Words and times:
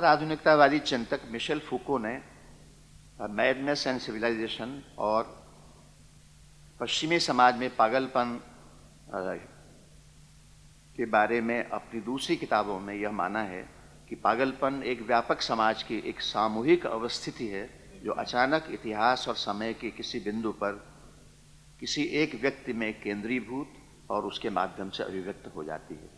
उत्तर 0.00 0.08
आधुनिकतावादी 0.08 0.78
चिंतक 0.80 1.20
Michel 1.30 1.58
Foucault 1.60 1.96
ने 1.98 2.12
madness 3.20 3.86
and 3.86 3.98
civilisation 4.00 4.70
और 4.98 5.24
पश्चिमी 6.80 7.18
समाज 7.20 7.56
में 7.56 7.76
पागलपन 7.76 8.40
के 10.96 11.06
बारे 11.06 11.40
में 11.40 11.68
अपनी 11.68 12.00
दूसरी 12.00 12.36
किताबों 12.36 12.78
में 12.80 12.94
यह 12.94 13.10
माना 13.12 13.42
है 13.42 13.60
कि 14.08 14.16
पागलपन 14.16 14.82
एक 14.82 15.02
व्यापक 15.02 15.40
समाज 15.40 15.82
की 15.82 15.98
एक 16.08 16.20
सामूहिक 16.20 16.86
अवस्थिति 16.86 17.48
है, 17.48 17.64
जो 18.04 18.12
अचानक 18.12 18.68
इतिहास 18.70 19.28
और 19.28 19.34
समय 19.34 19.72
के 19.74 19.90
किसी 19.90 20.20
बिंदु 20.20 20.52
पर 20.52 20.80
किसी 21.80 22.04
एक 22.22 22.40
व्यक्ति 22.40 22.72
में 22.72 22.92
केंद्रीभूत 23.00 23.76
और 24.10 24.26
उसके 24.26 24.50
माध्यम 24.50 24.90
से 24.90 25.02
अभिव्यक्त 25.02 25.52
हो 25.56 25.64
जाती 25.64 25.94
है। 25.94 26.08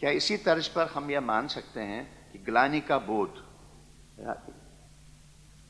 क्या 0.00 0.10
इसी 0.10 0.36
तर्ज 0.36 0.68
पर 0.68 0.86
हम 0.86 1.10
यह 1.10 1.20
मान 1.20 1.48
सकते 1.48 1.80
हैं 1.80 2.25
ग्लानी 2.44 2.80
का 2.80 2.98
बोध। 2.98 3.44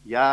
या 0.06 0.27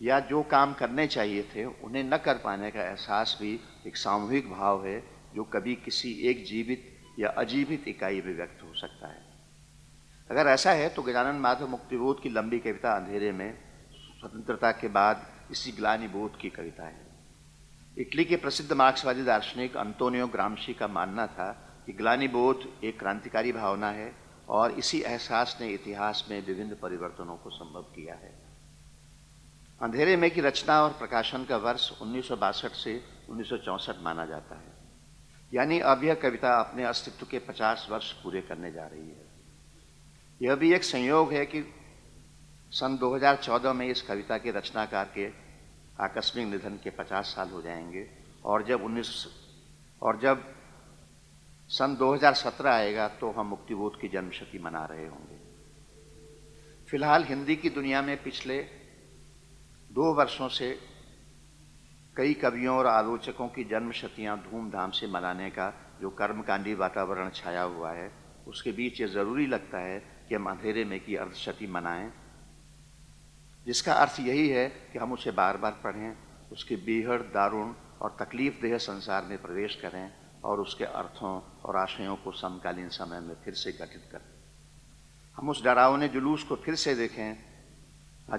या 0.00 0.18
जो 0.20 0.42
काम 0.42 0.72
करने 0.72 1.06
चाहिए 1.06 1.42
थे 1.54 1.64
उन्हें 1.64 2.02
न 2.04 2.16
कर 2.16 2.34
पाने 2.34 2.70
का 2.70 2.82
एहसास 2.82 3.36
भी 3.40 3.60
एक 3.86 3.96
सामूहिक 3.96 4.50
भाव 4.50 4.86
है 4.86 5.00
जो 5.34 5.44
कभी 5.44 5.74
किसी 5.74 6.12
एक 6.30 6.44
जीवित 6.44 6.84
या 7.18 7.28
अजीवित 7.28 7.88
इकाई 7.88 8.20
में 8.20 8.34
व्यक्त 8.36 8.62
हो 8.62 8.72
सकता 8.74 9.08
है। 9.08 9.22
अगर 10.30 10.46
ऐसा 10.46 10.72
है 10.72 10.88
तो 10.88 11.02
गजानन 11.02 11.40
माधव 11.40 11.68
मुक्तिबोध 11.68 12.22
की 12.22 12.28
लंबी 12.28 12.58
कविता 12.58 12.92
अंधेरे 12.92 13.32
में 13.32 13.52
स्वतंत्रता 14.20 14.70
के 14.72 14.88
बाद 14.88 15.26
इसी 15.50 15.72
ग्लानी 15.72 16.08
बोध 16.08 16.38
की 16.38 16.50
कविता 16.50 16.86
है। 16.86 17.06
इटली 17.96 18.24
के 18.24 18.36
प्रसिद्ध 18.36 18.72
मार्क्सवादी 18.72 19.22
दार्शनिक 19.22 19.76
अंतोनियो 19.76 20.26
ग्रामशी 20.26 20.74
का 20.74 20.88
मानना 20.88 21.26
था 21.26 21.50
कि 21.86 21.92
ग्लानी 21.92 22.28
बोध 22.28 22.68
एक 22.84 22.98
क्रांतिकारी 22.98 23.52
भावना 23.52 23.90
है 23.90 24.08
और 24.50 24.70
इसी 24.70 25.00
एहसास 25.00 25.58
ने 25.60 25.68
इतिहास 25.68 26.26
में 26.30 26.46
विभिन्न 26.46 26.74
परिवर्तनों 26.74 27.36
को 27.36 27.50
संभव 27.50 27.82
किया 27.82 28.14
है। 28.14 28.42
अंधेरे 29.82 30.16
में 30.16 30.30
की 30.30 30.40
रचना 30.40 30.82
और 30.82 30.90
प्रकाशन 30.90 31.44
का 31.44 31.56
वर्ष 31.56 32.02
उन्नीस 32.02 32.28
सौ 32.28 32.36
बासठ 32.36 32.70
से 32.70 33.04
उन्नीस 33.28 33.96
माना 33.98 34.26
जाता 34.26 34.54
है। 34.54 34.72
यानी 35.54 35.80
अब 35.80 36.04
यह 36.04 36.14
कविता 36.14 36.60
अपने 36.60 36.84
अस्तित्व 36.84 37.26
के 37.26 37.38
50 37.38 37.86
वर्ष 37.90 38.12
पूरे 38.12 38.40
करने 38.40 38.72
जा 38.72 38.86
रही 38.86 39.08
है। 39.08 39.26
यह 40.42 40.54
भी 40.54 40.74
एक 40.74 40.84
संयोग 40.84 41.32
है 41.32 41.46
कि 41.46 41.74
सन 42.72 42.98
2014 42.98 43.72
में 43.72 43.86
इस 43.86 44.02
कविता 44.02 44.38
के 44.38 44.50
रचनाकार 44.50 45.04
के 45.04 45.28
आकस्मिक 46.04 46.46
निधन 46.46 46.74
के 46.84 46.90
50 46.90 47.24
साल 47.24 47.50
हो 47.50 47.62
जाएँगे 47.62 48.10
और 48.44 48.64
जब 48.64 48.84
19 48.84 49.26
और 50.02 50.20
जब 50.20 50.59
सन 51.70 51.96
2017 51.96 52.66
आएगा 52.66 53.08
तो 53.08 53.30
हम 53.30 53.46
मुक्तिबोध 53.46 54.00
की 54.00 54.08
जन्मशती 54.08 54.58
मना 54.58 54.84
रहे 54.84 55.06
होंगे। 55.06 55.38
फ़िलहाल 56.88 57.24
हिंदी 57.24 57.56
की 57.56 57.70
दुनिया 57.70 58.02
में 58.02 58.22
पिछले 58.22 58.58
दो 59.90 60.12
वर्षों 60.14 60.48
से 60.48 60.78
कई 62.16 62.34
कवियों 62.34 62.76
और 62.76 62.86
आलोचकों 62.86 63.48
की 63.48 63.64
जन्मशतियाँ 63.64 64.36
धूमधाम 64.38 64.90
से 64.90 65.06
मनाने 65.06 65.50
का 65.50 65.72
जो 66.00 66.10
कर्मकांडी 66.10 66.74
वातावरण 66.74 67.30
छाया 67.30 67.62
हुआ 67.62 67.92
है, 67.92 68.10
उसके 68.46 68.72
बीच 68.72 69.00
ये 69.00 69.06
ज़रूरी 69.06 69.46
लगता 69.46 69.78
है 69.78 69.98
कि 70.28 70.34
हम 70.34 70.50
अंधेरे 70.50 70.84
में 70.84 71.00
की 71.00 71.16
अर्धशती 71.16 71.66
मनाएँ। 71.66 72.12
जिसका 73.66 73.92
अर्थ 73.92 74.20
यही 74.20 74.48
है 74.48 74.68
कि 74.68 74.98
हम 74.98 75.12
उसे 75.12 75.30
बार 75.30 75.56
बार 75.56 75.80
पढ़ें, 75.84 76.16
उसके 76.52 76.76
बेहद 76.76 77.30
दारुण 77.34 77.72
और 78.00 78.16
तकलीफ़ 78.20 78.60
देह 78.62 78.78
संसार 78.78 79.24
में 79.24 79.42
प्रवेश 79.42 79.74
करें 79.74 80.19
और 80.44 80.60
उसके 80.60 80.84
अर्थों 80.84 81.40
और 81.64 81.76
आशयों 81.76 82.16
को 82.16 82.32
समकालीन 82.32 82.88
समय 82.88 83.20
में 83.20 83.34
फिर 83.44 83.54
से 83.54 83.72
गठित 83.72 84.08
करें। 84.12 84.28
हम 85.36 85.48
उस 85.48 85.62
डरावने 85.64 86.08
जुलूस 86.08 86.42
को 86.42 86.56
फिर 86.56 86.74
से 86.74 86.94
देखें 86.94 87.50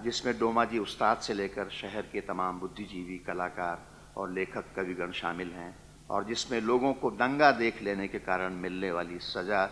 जिसमें 0.03 0.38
डोमा 0.39 0.63
जी 0.66 0.78
उस्ताद 0.79 1.17
से 1.17 1.34
लेकर 1.34 1.69
शहर 1.72 2.01
के 2.01 2.22
तमाम 2.22 2.59
बुद्धिजीवी, 2.59 3.17
कलाकार 3.17 3.79
और 4.17 4.31
लेखक, 4.31 4.66
कविगण 4.75 5.12
शामिल 5.12 5.51
हैं 5.51 5.75
और 6.09 6.23
जिसमें 6.25 6.59
लोगों 6.62 6.94
को 6.94 7.12
दंगा 7.12 7.51
देख 7.51 7.81
लेने 7.81 8.07
के 8.07 8.19
कारण 8.19 8.53
मिलने 8.56 8.91
वाली 8.91 9.19
सजा 9.19 9.66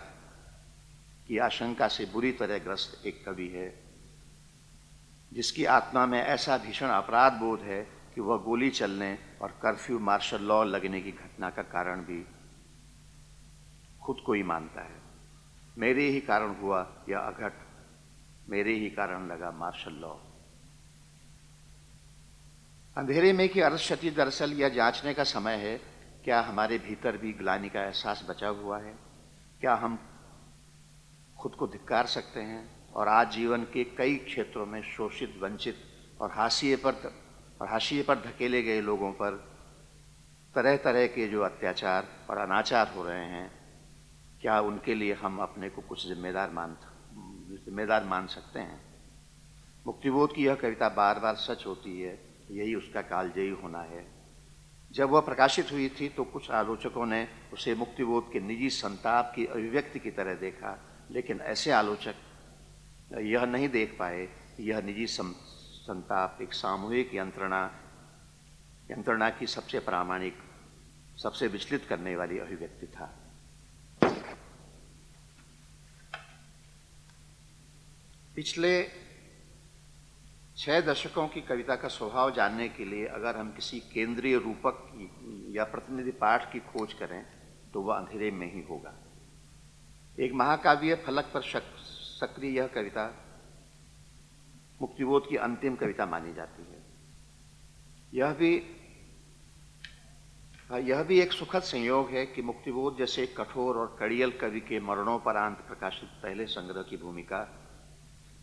की 1.27 1.37
आशंका 1.37 1.87
से 1.87 2.05
बुरी 2.05 2.31
तरह 2.31 2.57
ग्रस्त 2.57 3.05
एक 3.05 3.23
कवि 3.25 3.47
है, 3.47 3.69
जिसकी 5.33 5.65
आत्मा 5.65 6.05
में 6.05 6.21
ऐसा 6.21 6.57
भीषण 6.57 6.87
अपराध 6.87 7.33
बोध 7.33 7.61
है 7.61 7.81
कि 8.19 8.23
वह 8.23 8.37
गोली 8.37 8.69
चलने 8.69 9.17
और 9.41 9.51
कर्फ्यू 9.51 9.99
मार्शल 9.99 10.41
लॉ 10.41 10.63
लगने 10.63 11.01
की 11.01 11.11
घटना 11.11 11.49
का 11.49 11.61
कारण 11.61 12.01
भी 12.01 12.25
खुद 14.01 14.17
को 14.25 14.33
ही 14.33 14.43
मानता 14.43 14.81
है। 14.81 15.01
मेरे 15.77 16.09
ही 16.09 16.21
कारण 16.21 16.55
हुआ 16.55 17.05
यह 17.09 17.19
अघट। 17.19 17.53
मेरे 18.49 18.73
ही 18.73 18.89
कारण 18.89 19.27
लगा 19.27 19.51
मार्शल 19.51 19.91
लॉ। 19.91 20.15
अंधेरे 22.97 23.33
में 23.33 23.49
कि 23.49 23.61
अर्धशती 23.61 24.09
दरअसल 24.09 24.53
यह 24.53 24.69
जांचने 24.69 25.13
का 25.13 25.23
समय 25.23 25.55
है, 25.55 25.77
क्या 26.23 26.41
हमारे 26.41 26.77
भीतर 26.77 27.17
भी 27.17 27.33
ग्लानी 27.33 27.69
का 27.69 27.83
एहसास 27.83 28.27
बचा 28.29 28.47
हुआ 28.47 28.79
है? 28.79 28.99
क्या 29.61 29.75
हम 29.75 29.99
खुद 31.37 31.51
को 31.51 31.67
धिक्कार 31.67 32.05
सकते 32.05 32.39
हैं? 32.39 32.89
और 32.93 33.07
आज 33.07 33.31
जीवन 33.31 33.63
के 33.63 33.83
कई 33.83 34.15
क्षेत्रों 34.15 34.65
में 34.65 34.81
शोषित, 34.81 35.39
वंचित 35.41 35.75
और 36.21 36.31
हाशिए 36.31 36.75
पर 36.75 37.28
और 37.61 37.67
हाशिए 37.67 38.03
पर 38.03 38.15
धकेले 38.15 38.61
गए 38.63 38.81
लोगों 38.81 39.11
पर 39.11 39.31
तरह 40.55 40.77
तरह 40.77 41.07
के 41.07 41.27
जो 41.27 41.41
अत्याचार 41.41 42.07
और 42.29 42.37
अनाचार 42.37 42.93
हो 42.95 43.03
रहे 43.03 43.25
हैं, 43.25 43.51
क्या 44.41 44.59
उनके 44.59 44.95
लिए 44.95 45.13
हम 45.13 45.37
अपने 45.37 45.69
को 45.69 45.81
कुछ 45.81 46.07
जिम्मेदार 46.07 46.49
मान 46.49 46.77
जिम्मेदार 47.65 48.03
मान 48.03 48.27
सकते 48.27 48.59
हैं? 48.59 48.81
मुक्तिबोध 49.87 50.35
की 50.35 50.45
यह 50.45 50.55
कविता 50.55 50.89
बार 50.89 51.19
बार 51.19 51.35
सच 51.35 51.65
होती 51.65 52.01
है, 52.01 52.17
यही 52.51 52.75
उसका 52.75 53.01
कालजयी 53.01 53.49
होना 53.49 53.81
है। 53.81 54.05
जब 54.91 55.09
वह 55.09 55.21
प्रकाशित 55.21 55.71
हुई 55.71 55.89
थी 55.89 56.09
तो 56.09 56.23
कुछ 56.23 56.49
आलोचकों 56.51 57.05
ने 57.05 57.27
उसे 57.53 57.75
मुक्तिबोध 57.75 58.31
के 58.31 58.39
निजी 58.39 58.69
संताप 58.69 59.31
की 59.35 59.45
अभिव्यक्ति 59.45 59.99
की 59.99 60.11
तरह 60.11 60.33
देखा, 60.33 60.77
लेकिन 61.11 61.41
ऐसे 61.41 61.71
आलोचक 61.71 62.15
यह 63.21 63.45
नहीं 63.45 63.69
देख 63.69 63.95
पाए, 63.99 64.27
यह 64.59 64.81
निजी 64.81 65.07
संताप 65.89 66.41
एक 66.41 66.53
सामूहिक 66.53 67.13
यंत्रणा 67.15 67.59
यंत्रणा 68.91 69.29
की 69.29 69.47
सबसे 69.47 69.79
प्रामाणिक, 69.79 70.35
सबसे 71.17 71.47
विचलित 71.47 71.85
करने 71.89 72.15
वाली 72.15 72.39
अभिव्यक्ति 72.39 72.87
था। 72.87 73.05
पिछले 78.35 78.71
छह 80.57 80.79
दशकों 80.81 81.27
की 81.27 81.41
कविता 81.41 81.75
का 81.75 81.87
स्वभाव 81.87 82.31
जानने 82.35 82.67
के 82.69 82.85
लिए 82.85 83.05
अगर 83.07 83.37
हम 83.37 83.51
किसी 83.51 83.79
केंद्रीय 83.93 84.37
रूपक 84.37 84.83
की 84.91 85.57
या 85.57 85.63
प्रतिनिधि 85.63 86.11
पाठ 86.21 86.51
की 86.53 86.59
खोज 86.67 86.93
करें 86.93 87.23
तो 87.73 87.81
वह 87.81 87.95
अंधेरे 87.95 88.29
में 88.31 88.51
ही 88.53 88.61
होगा। 88.69 88.93
एक 90.19 90.33
महाकाव्य 90.33 90.95
फलक 91.05 91.31
पर 91.33 91.41
सक्रिय 91.41 92.55
यह 92.57 92.67
कविता 92.67 93.07
मुक्तिबोध 94.81 95.29
की 95.29 95.35
अंतिम 95.35 95.75
कविता 95.75 96.05
मानी 96.05 96.33
जाती 96.33 96.63
है। 96.63 96.83
यह 98.13 98.33
भी 98.33 98.51
यह 100.83 101.01
भी 101.03 101.19
एक 101.19 101.31
सुखद 101.31 101.61
संयोग 101.61 102.09
है 102.09 102.25
कि 102.25 102.41
मुक्तिबोध 102.41 102.97
जैसे 102.97 103.25
कठोर 103.27 103.77
और 103.77 103.95
कड़ियल 103.99 104.31
कवि 104.31 104.59
के 104.59 104.79
मरणोपरांत 104.79 105.57
प्रकाशित 105.57 106.09
पहले 106.23 106.45
संग्रह 106.45 106.81
की 106.81 106.97
भूमिका, 106.97 107.39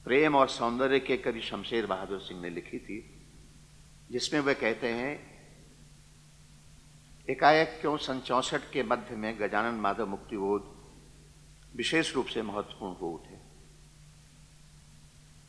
प्रेम 0.05 0.35
और 0.35 0.49
सौंदर्य 0.49 0.99
के 1.01 1.17
कवि 1.17 1.41
शमशेर 1.41 1.87
बहादुर 1.87 2.21
सिंह 2.21 2.41
ने 2.41 2.51
लिखी 2.51 2.79
थी, 2.79 2.99
जिसमें 4.11 4.41
वे 4.41 4.55
कहते 4.55 4.89
हैं, 4.89 5.15
एकाएक 7.29 7.79
क्यों 7.81 7.97
सन 7.97 8.21
चौसठ 8.21 8.71
के 8.73 8.83
मध्य 8.83 9.17
में 9.17 9.35
गजानन 9.41 9.81
माधव 9.81 10.07
मुक्तिबोध 10.07 10.75
विशेष 11.77 12.15
रूप 12.15 12.27
से 12.27 12.43
महत्वपूर्ण 12.43 12.95
हो 12.95 13.11
उठे। 13.11 13.46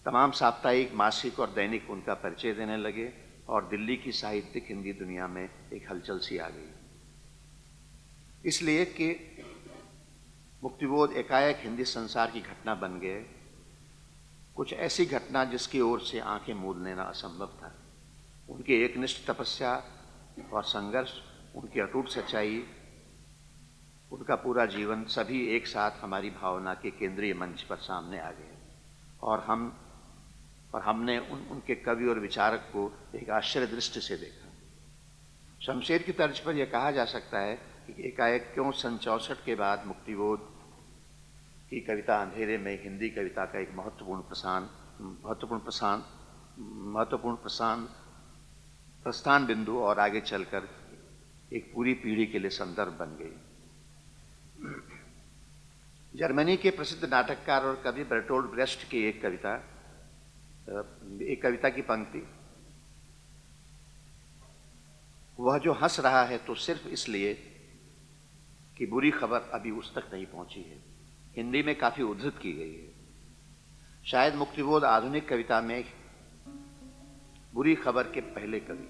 तमाम 0.07 0.31
साप्ताहिक, 0.31 0.94
मासिक 0.94 1.39
और 1.39 1.50
दैनिक 1.50 1.89
उनका 1.89 2.13
परिचय 2.13 2.54
देने 2.54 2.77
लगे 2.77 3.13
और 3.50 3.68
दिल्ली 3.68 3.98
की 3.98 4.12
साहित्यिक 4.12 4.65
हिंदी 4.69 4.94
दुनिया 4.94 5.27
में 5.27 5.50
एक 5.74 5.92
हलचल 5.92 6.19
सी 6.19 6.38
आ 6.38 6.50
गई। 6.50 6.71
इसलिए 8.45 8.86
कि 8.86 9.38
मुक्तिबोध 10.63 11.12
एकाएक 11.12 11.57
हिंदी 11.59 11.83
संसार 11.83 12.31
की 12.31 12.42
घटना 12.42 12.75
बन 12.75 13.00
गए। 13.00 13.25
कुछ 14.56 14.74
ऐसी 14.74 15.06
घटना 15.06 15.45
जिसकी 15.45 15.81
ओर 15.81 16.01
से 16.01 16.19
आँखें 16.19 16.53
मूल 16.53 16.83
लेना 16.83 17.03
असंभव 17.03 17.48
था। 17.48 17.75
उनकी 18.50 18.74
एकनिष्ठ 18.74 19.31
तपस्या 19.31 19.83
और 20.53 20.63
संघर्ष, 20.63 21.12
उनकी 21.56 21.80
अटूट 21.80 22.10
सच्चाई, 22.10 22.63
उनका 24.12 24.36
पूरा 24.36 24.65
जीवन 24.65 25.06
सभी 25.06 25.48
एक 25.48 25.68
साथ 25.68 25.92
हमारी 25.92 26.30
भावना 26.30 26.74
के 26.74 26.92
केंद्रीय 26.92 27.33
मंच 27.33 27.62
पर 27.62 27.75
सामने 27.75 28.19
आ 28.19 28.31
गए। 28.31 28.57
और 29.24 29.39
हम 29.39 29.83
और 30.77 30.83
हमने 30.83 31.19
उन, 31.19 31.39
उनके 31.51 31.75
कवि 31.75 32.06
और 32.06 32.19
विचारक 32.19 32.59
को 32.59 32.81
एक 33.15 33.29
आश्चर्य 33.29 33.68
दृष्टि 33.68 34.01
से 34.01 34.15
देखा। 34.15 34.50
शमशेर 35.65 36.03
की 36.03 36.12
तर्ज 36.12 36.39
पर 36.39 36.56
यह 36.56 36.65
कहा 36.65 36.91
जा 36.91 37.06
सकता 37.06 37.39
है 37.39 37.56
कि 37.88 38.07
एकाएक 38.07 38.51
क्यों 38.53 38.71
सन 38.71 38.97
चौसठ 38.97 39.38
के 39.45 39.56
बाद 39.56 39.85
मुक्तिबोध 39.85 40.39
की 41.69 41.79
कविता 41.79 42.21
अंधेरे 42.21 42.57
में 42.57 42.83
हिंदी 42.83 43.09
कविता 43.09 43.45
का 43.45 43.59
एक 43.59 43.71
महत्वपूर्ण 43.74 44.21
प्रसान 44.21 44.69
महत्वपूर्ण 45.01 45.62
प्रसान 45.62 46.03
महत्वपूर्ण 46.59 47.35
प्रसान, 47.35 47.81
प्रस्थान 49.03 49.45
बिंदु 49.45 49.77
और 49.79 50.00
आगे 50.00 50.21
चलकर 50.21 50.69
एक 51.53 51.71
पूरी 51.75 51.94
पीढ़ी 51.94 52.25
के 52.25 52.39
लिए 52.39 52.50
संदर्भ 52.50 52.94
बन 52.94 53.18
गई। 53.21 53.35
जर्मनी 56.19 56.57
के 56.57 56.69
प्रसिद्ध 56.69 57.09
नाटककार 57.09 57.65
और 57.65 57.81
कवि 57.83 58.03
बर्टोल्ड 58.03 58.45
ब्रेस्ट 58.45 58.89
की 58.89 59.03
एक 59.03 59.21
कविता 59.21 59.56
एक 60.68 61.42
कविता 61.44 61.69
की 61.69 61.81
पंक्ति। 61.81 62.24
वह 65.40 65.58
जो 65.58 65.74
हंस 65.74 66.00
रहा 66.00 66.24
है 66.24 66.38
तो 66.38 66.56
सिर्फ़ 66.56 66.88
इसलिए 66.90 67.34
कि 68.78 68.86
बुरी 68.86 69.12
खबर 69.12 69.50
अभी 69.54 69.72
उस 69.72 69.94
तक 69.96 70.14
नहीं 70.14 70.25
पहुँची 70.25 70.62
है। 70.62 70.78
हिंदी 71.36 71.62
में 71.64 71.75
काफ़ी 71.78 72.04
उद्धृत 72.04 72.38
की 72.42 72.54
गई 72.54 72.74
है। 72.74 72.96
शायद 74.06 74.36
मुक्तिबोध 74.36 74.84
आधुनिक 74.84 75.28
कविता 75.30 75.62
में 75.62 75.84
बुरी 77.54 77.75
खबर 77.75 78.12
के 78.12 78.22
पहले 78.22 78.60
कवि, 78.60 78.88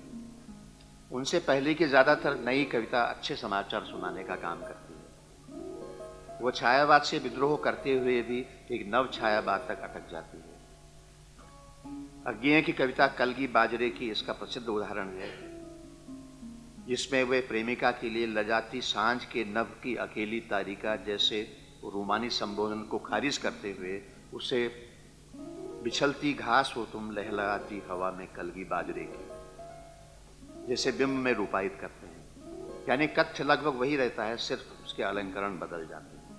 उनसे 1.11 1.39
पहले 1.39 1.73
की 1.73 1.85
ज़्यादातर 1.85 2.39
नई 2.39 2.65
कविता 2.65 3.03
अच्छे 3.03 3.35
समाचार 3.35 3.83
सुनाने 3.85 4.23
का 4.23 4.35
काम 4.35 4.61
करती 4.61 4.93
है। 4.93 6.41
वह 6.41 6.51
छायावाद 6.51 7.01
से 7.01 7.19
विद्रोह 7.19 7.57
करते 7.57 7.97
हुए 7.97 8.21
भी 8.21 8.39
एक 8.71 8.87
नव 8.87 9.09
छायावाद 9.13 9.65
तक 9.69 9.81
अटक 9.81 10.11
जाती 10.11 10.37
है। 10.37 10.56
अज्ञेय 12.27 12.61
की 12.61 12.73
कविता 12.73 13.07
कलगी 13.07 13.47
बाजरे 13.47 13.89
की 13.89 14.09
इसका 14.11 14.33
प्रसिद्ध 14.33 14.67
उदाहरण 14.67 15.09
है, 15.09 15.29
जिसमें 16.85 17.23
वे 17.23 17.39
प्रेमिका 17.41 17.91
के 17.91 18.09
लिए 18.09 18.25
लजाती 18.25 18.81
साँझ 18.81 19.25
के 19.25 19.43
नभ 19.45 19.79
की 19.83 19.95
अकेली 19.95 20.39
तारिका 20.39 20.95
जैसे 20.95 21.41
रूमानी 21.83 22.29
संबोधन 22.29 22.81
को 22.81 22.99
खारिज 22.99 23.37
करते 23.37 23.71
हुए 23.71 24.01
उसे, 24.33 24.67
बिछलती 25.83 26.33
घास 26.33 26.73
हो 26.77 26.85
तुम 26.85 27.11
लहलाती 27.11 27.81
हवा 27.89 28.11
में 28.11 28.27
कलगी 28.27 28.63
बाजरे 28.63 29.03
की, 29.03 30.67
जैसे 30.67 30.91
बिंब 30.91 31.17
में 31.19 31.33
रूपायित 31.33 31.77
करते 31.81 32.07
हैं। 32.07 32.87
यानी 32.89 33.07
कथ्य 33.07 33.43
लगभग 33.43 33.79
वही 33.79 33.95
रहता 33.95 34.23
है, 34.23 34.37
सिर्फ़ 34.37 34.85
उसके 34.85 35.03
अलंकरण 35.03 35.59
बदल 35.59 35.87
जाते 35.87 36.17
हैं। 36.17 36.35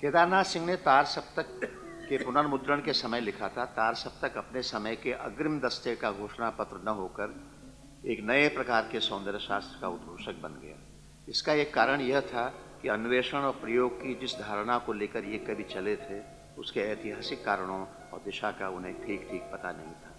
केदारनाथ 0.00 0.44
सिंह 0.44 0.66
ने 0.66 0.76
तार 0.76 1.04
सप्तक 1.04 1.60
के 2.08 2.18
पुनर्मुद्रण 2.18 2.80
के 2.80 2.92
समय 2.92 3.20
लिखा 3.20 3.48
था, 3.48 3.64
तार 3.64 3.94
सप्तक 3.94 4.36
अपने 4.36 4.62
समय 4.62 4.96
के 4.96 5.12
अग्रिम 5.12 5.60
दस्ते 5.60 5.96
का 5.96 6.12
घोषणा 6.12 6.50
पत्र 6.50 6.80
न 6.84 6.88
होकर 6.88 7.34
एक 8.06 8.20
नए 8.24 8.48
प्रकार 8.48 8.88
के 8.92 9.00
सौंदर्य 9.00 9.38
शास्त्र 9.38 9.80
का 9.80 9.88
उद्घोषक 9.88 10.40
बन 10.42 10.60
गया। 10.62 10.76
इसका 11.28 11.52
एक 11.52 11.74
कारण 11.74 12.00
यह 12.00 12.20
था 12.20 12.48
कि 12.82 12.88
अन्वेषण 12.88 13.38
और 13.38 13.52
प्रयोग 13.52 13.96
की 13.96 14.14
जिस 14.14 14.34
धारणा 14.34 14.78
को 14.78 14.92
लेकर 14.92 15.24
ये 15.24 15.38
कवि 15.38 15.62
चले 15.62 15.96
थे, 15.96 16.20
उसके 16.58 16.80
ऐतिहासिक 16.80 17.44
कारणों 17.44 17.80
और 18.12 18.22
दिशा 18.24 18.50
का 18.50 18.68
उन्हें 18.68 18.94
ठीक 19.06 19.28
ठीक 19.30 19.42
पता 19.52 19.72
नहीं 19.72 19.92
था। 19.92 20.14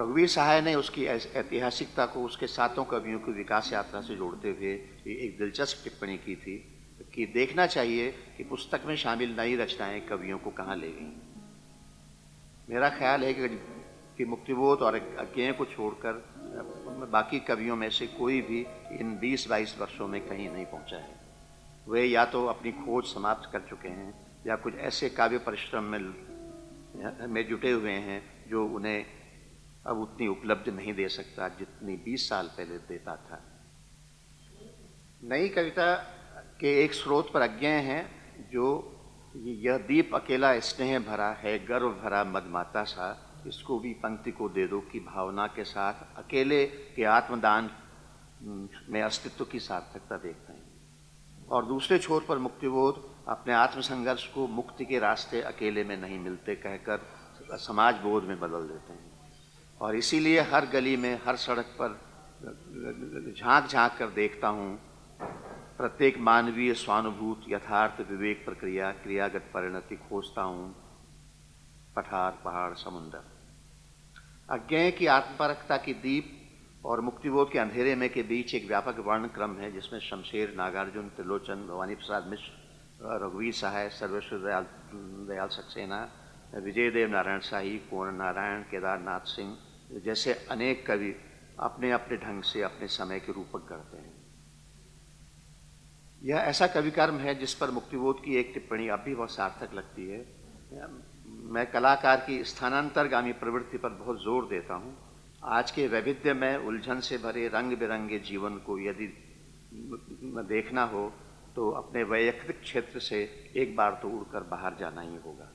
रघुवीर 0.00 0.28
सहाय 0.28 0.60
ने 0.60 0.74
उसकी 0.74 1.04
ऐतिहासिकता 1.06 2.06
को 2.06 2.24
उसके 2.24 2.46
सातों 2.46 2.84
कवियों 2.84 3.18
की 3.18 3.32
विकास 3.32 3.72
यात्रा 3.72 4.00
से 4.00 4.16
जोड़ते 4.16 4.48
हुए 4.48 4.72
एक 5.06 5.36
दिलचस्प 5.38 5.84
टिप्पणी 5.84 6.16
की 6.16 6.36
थी। 6.36 6.73
कि 7.02 7.26
देखना 7.26 7.66
चाहिए 7.66 8.10
कि 8.36 8.44
पुस्तक 8.44 8.82
में 8.86 8.96
शामिल 8.96 9.36
नई 9.40 9.56
रचनाएँ 9.56 10.00
कवियों 10.00 10.38
को 10.38 10.50
कहाँ 10.50 10.76
ले 10.76 10.90
गई। 10.90 11.12
मेरा 12.68 12.90
ख्याल 12.90 13.24
है 13.24 13.34
कि 13.34 13.48
कि 14.18 14.24
मुक्तिबोध 14.24 14.78
और 14.78 14.94
अज्ञेय 14.94 15.52
को 15.52 15.64
छोड़कर 15.64 16.12
बाकी 17.12 17.40
कवियों 17.40 17.76
में 17.76 17.90
से 17.90 18.06
कोई 18.06 18.40
भी 18.40 18.60
इन 19.00 19.18
20-22 19.18 19.78
वर्षों 19.78 20.08
में 20.08 20.28
कहीं 20.28 20.50
नहीं 20.50 20.66
पहुँचा 20.66 20.96
है। 20.96 21.16
वे 21.88 22.04
या 22.04 22.24
तो 22.24 22.46
अपनी 22.46 22.72
खोज 22.72 23.04
समाप्त 23.04 23.50
कर 23.52 23.60
चुके 23.60 23.88
हैं 23.88 24.42
या 24.46 24.56
कुछ 24.56 24.74
ऐसे 24.74 25.08
काव्य 25.08 25.38
परिश्रम 25.38 25.84
में 25.84 25.98
में 27.28 27.48
जुटे 27.48 27.70
हुए 27.70 27.92
हैं 27.92 28.48
जो 28.48 28.66
उन्हें 28.66 29.06
अब 29.86 29.98
उतनी 29.98 30.26
उपलब्ध 30.26 30.68
नहीं 30.68 30.94
दे 30.94 31.08
सकता 31.08 31.48
जितनी 31.48 31.96
20 31.96 32.28
साल 32.28 32.46
पहले 32.46 32.78
देता 32.78 33.16
था। 33.16 33.42
नई 35.22 35.48
कविता 35.48 36.13
के 36.60 36.82
एक 36.84 36.94
स्रोत 36.94 37.32
पर 37.32 37.42
अज्ञा 37.42 37.70
है, 37.70 38.00
जो 38.52 38.66
यह 39.36 39.78
दीप 39.78 40.14
अकेला 40.14 40.58
स्नेह 40.60 40.98
भरा 41.00 41.28
है, 41.40 41.58
गर्व 41.66 41.88
भरा 41.92 42.24
मदमाता 42.24 42.82
सा, 42.84 43.06
इसको 43.46 43.78
भी 43.78 43.92
पंक्ति 43.94 44.30
को 44.30 44.48
दे 44.48 44.66
दो 44.66 44.80
की 44.92 45.00
भावना 45.00 45.46
के 45.46 45.64
साथ 45.64 46.18
अकेले 46.18 46.64
के 46.66 47.04
आत्मदान 47.04 47.70
में 48.90 49.00
अस्तित्व 49.02 49.44
की 49.44 49.58
सार्थकता 49.60 50.16
देखते 50.16 50.52
हैं 50.52 51.46
और 51.48 51.64
दूसरे 51.66 51.98
छोर 51.98 52.24
पर 52.28 52.38
मुक्तिबोध, 52.38 53.02
अपने 53.28 53.54
आत्मसंघर्ष 53.54 54.26
को 54.26 54.46
मुक्ति 54.48 54.84
के 54.84 54.98
रास्ते 54.98 55.40
अकेले 55.42 55.84
में 55.84 55.96
नहीं 55.96 56.18
मिलते 56.18 56.54
कहकर 56.54 57.06
समाज 57.58 57.94
बोध 57.96 58.24
में 58.24 58.38
बदल 58.40 58.68
देते 58.68 58.92
हैं। 58.92 59.12
और 59.80 59.96
इसीलिए 59.96 60.40
हर 60.40 60.66
गली 60.66 60.96
में, 60.96 61.20
हर 61.26 61.36
सड़क 61.36 61.76
पर 61.80 63.34
झाँक 63.38 63.68
झाँक 63.68 63.96
कर 63.98 64.08
देखता 64.12 64.48
हूँ 64.48 64.78
प्रत्येक 65.78 66.18
मानवीय 66.18 66.72
स्वानुभूत 66.74 67.44
यथार्थ 67.48 68.00
विवेक 68.10 68.44
प्रक्रिया, 68.44 68.90
क्रियागत 68.92 69.50
परिणति 69.54 69.96
खोजता 69.96 70.42
हूँ 70.42 70.68
पठार, 71.96 72.38
पहाड़, 72.44 72.74
समुंदर। 72.74 73.24
अज्ञेय 74.50 74.90
की 74.90 75.06
आत्मपरकता 75.06 75.76
की 75.76 75.94
दीप 75.94 76.86
और 76.86 77.00
मुक्तिबोध 77.00 77.50
के 77.52 77.58
अंधेरे 77.58 77.94
में 77.94 78.08
के 78.12 78.22
बीच 78.22 78.54
एक 78.54 78.66
व्यापक 78.68 78.98
वर्ण 78.98 79.28
क्रम 79.28 79.56
है, 79.56 79.72
जिसमें 79.72 80.00
शमशेर, 80.00 80.54
नागार्जुन, 80.56 81.08
त्रिलोचन, 81.08 81.66
भवानी 81.66 81.94
प्रसाद 81.94 82.26
मिश्र, 82.26 82.52
रघुवीर 83.24 83.52
सहाय, 83.52 83.88
सर्वेश्वर 83.90 84.38
दयाल 84.38 84.66
दयाल 85.28 85.48
सक्सेना 85.48 86.00
विजय 86.54 86.90
देव 86.90 87.10
नारायण 87.10 87.40
शाही 87.40 87.76
पूर्ण 87.90 88.16
नारायण, 88.16 88.62
केदारनाथ 88.62 89.26
सिंह, 89.26 89.56
जैसे 90.04 90.34
अनेक 90.50 90.86
कवि 90.86 91.14
अपने 91.60 91.90
अपने 91.92 92.16
ढंग 92.16 92.42
से, 92.42 92.62
अपने 92.62 92.88
समय 92.88 93.20
के 93.20 93.32
रूपक 93.32 93.66
करते 93.68 93.96
हैं। 93.96 94.12
यह 96.22 96.36
ऐसा 96.38 96.66
कवि 96.66 96.90
कर्म 96.90 97.18
है 97.18 97.34
जिस 97.34 97.54
पर 97.54 97.70
मुक्तिबोध 97.70 98.22
की 98.24 98.36
एक 98.36 98.50
टिप्पणी 98.54 98.88
अब 98.88 99.00
भी 99.00 99.14
बहुत 99.14 99.30
सार्थक 99.30 99.74
लगती 99.74 100.08
है। 100.08 100.18
मैं 101.52 101.64
कलाकार 101.70 102.20
की 102.20 102.42
स्थानांतरगामी 102.44 103.32
प्रवृत्ति 103.34 103.78
पर 103.78 103.88
बहुत 103.94 104.22
ज़ोर 104.22 104.46
देता 104.48 104.74
हूँ। 104.74 104.96
आज 105.50 105.70
के 105.70 105.86
वैविध्य 105.88 106.32
में 106.34 106.56
उलझन 106.58 107.00
से 107.00 107.18
भरे 107.18 107.46
रंग 107.48 107.76
बिरंगे 107.78 108.18
जीवन 108.20 108.56
को 108.58 108.78
यदि 108.80 109.06
देखना 110.48 110.84
हो 110.84 111.12
तो 111.56 111.70
अपने 111.72 112.02
वैयक्तिक 112.04 112.60
क्षेत्र 112.60 113.00
से 113.00 113.18
एक 113.56 113.74
बार 113.76 113.98
तो 114.02 114.08
उड़कर 114.10 114.42
बाहर 114.50 114.76
जाना 114.80 115.00
ही 115.00 115.16
होगा। 115.16 115.50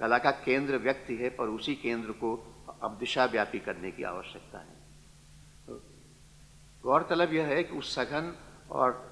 कला 0.00 0.18
का 0.18 0.30
केंद्र 0.44 0.78
व्यक्ति 0.78 1.16
है 1.16 1.28
पर 1.30 1.48
उसी 1.50 1.74
केंद्र 1.74 2.12
को 2.14 2.34
अब 2.82 2.96
दिशा 3.00 3.24
व्यापी 3.26 3.58
करने 3.58 3.90
की 3.90 4.02
आवश्यकता 4.04 4.58
है। 4.58 5.78
गौरतलब 6.84 7.32
यह 7.34 7.46
है 7.46 7.62
कि 7.62 7.78
उस 7.78 7.94
सघन 7.94 8.32
और 8.70 9.09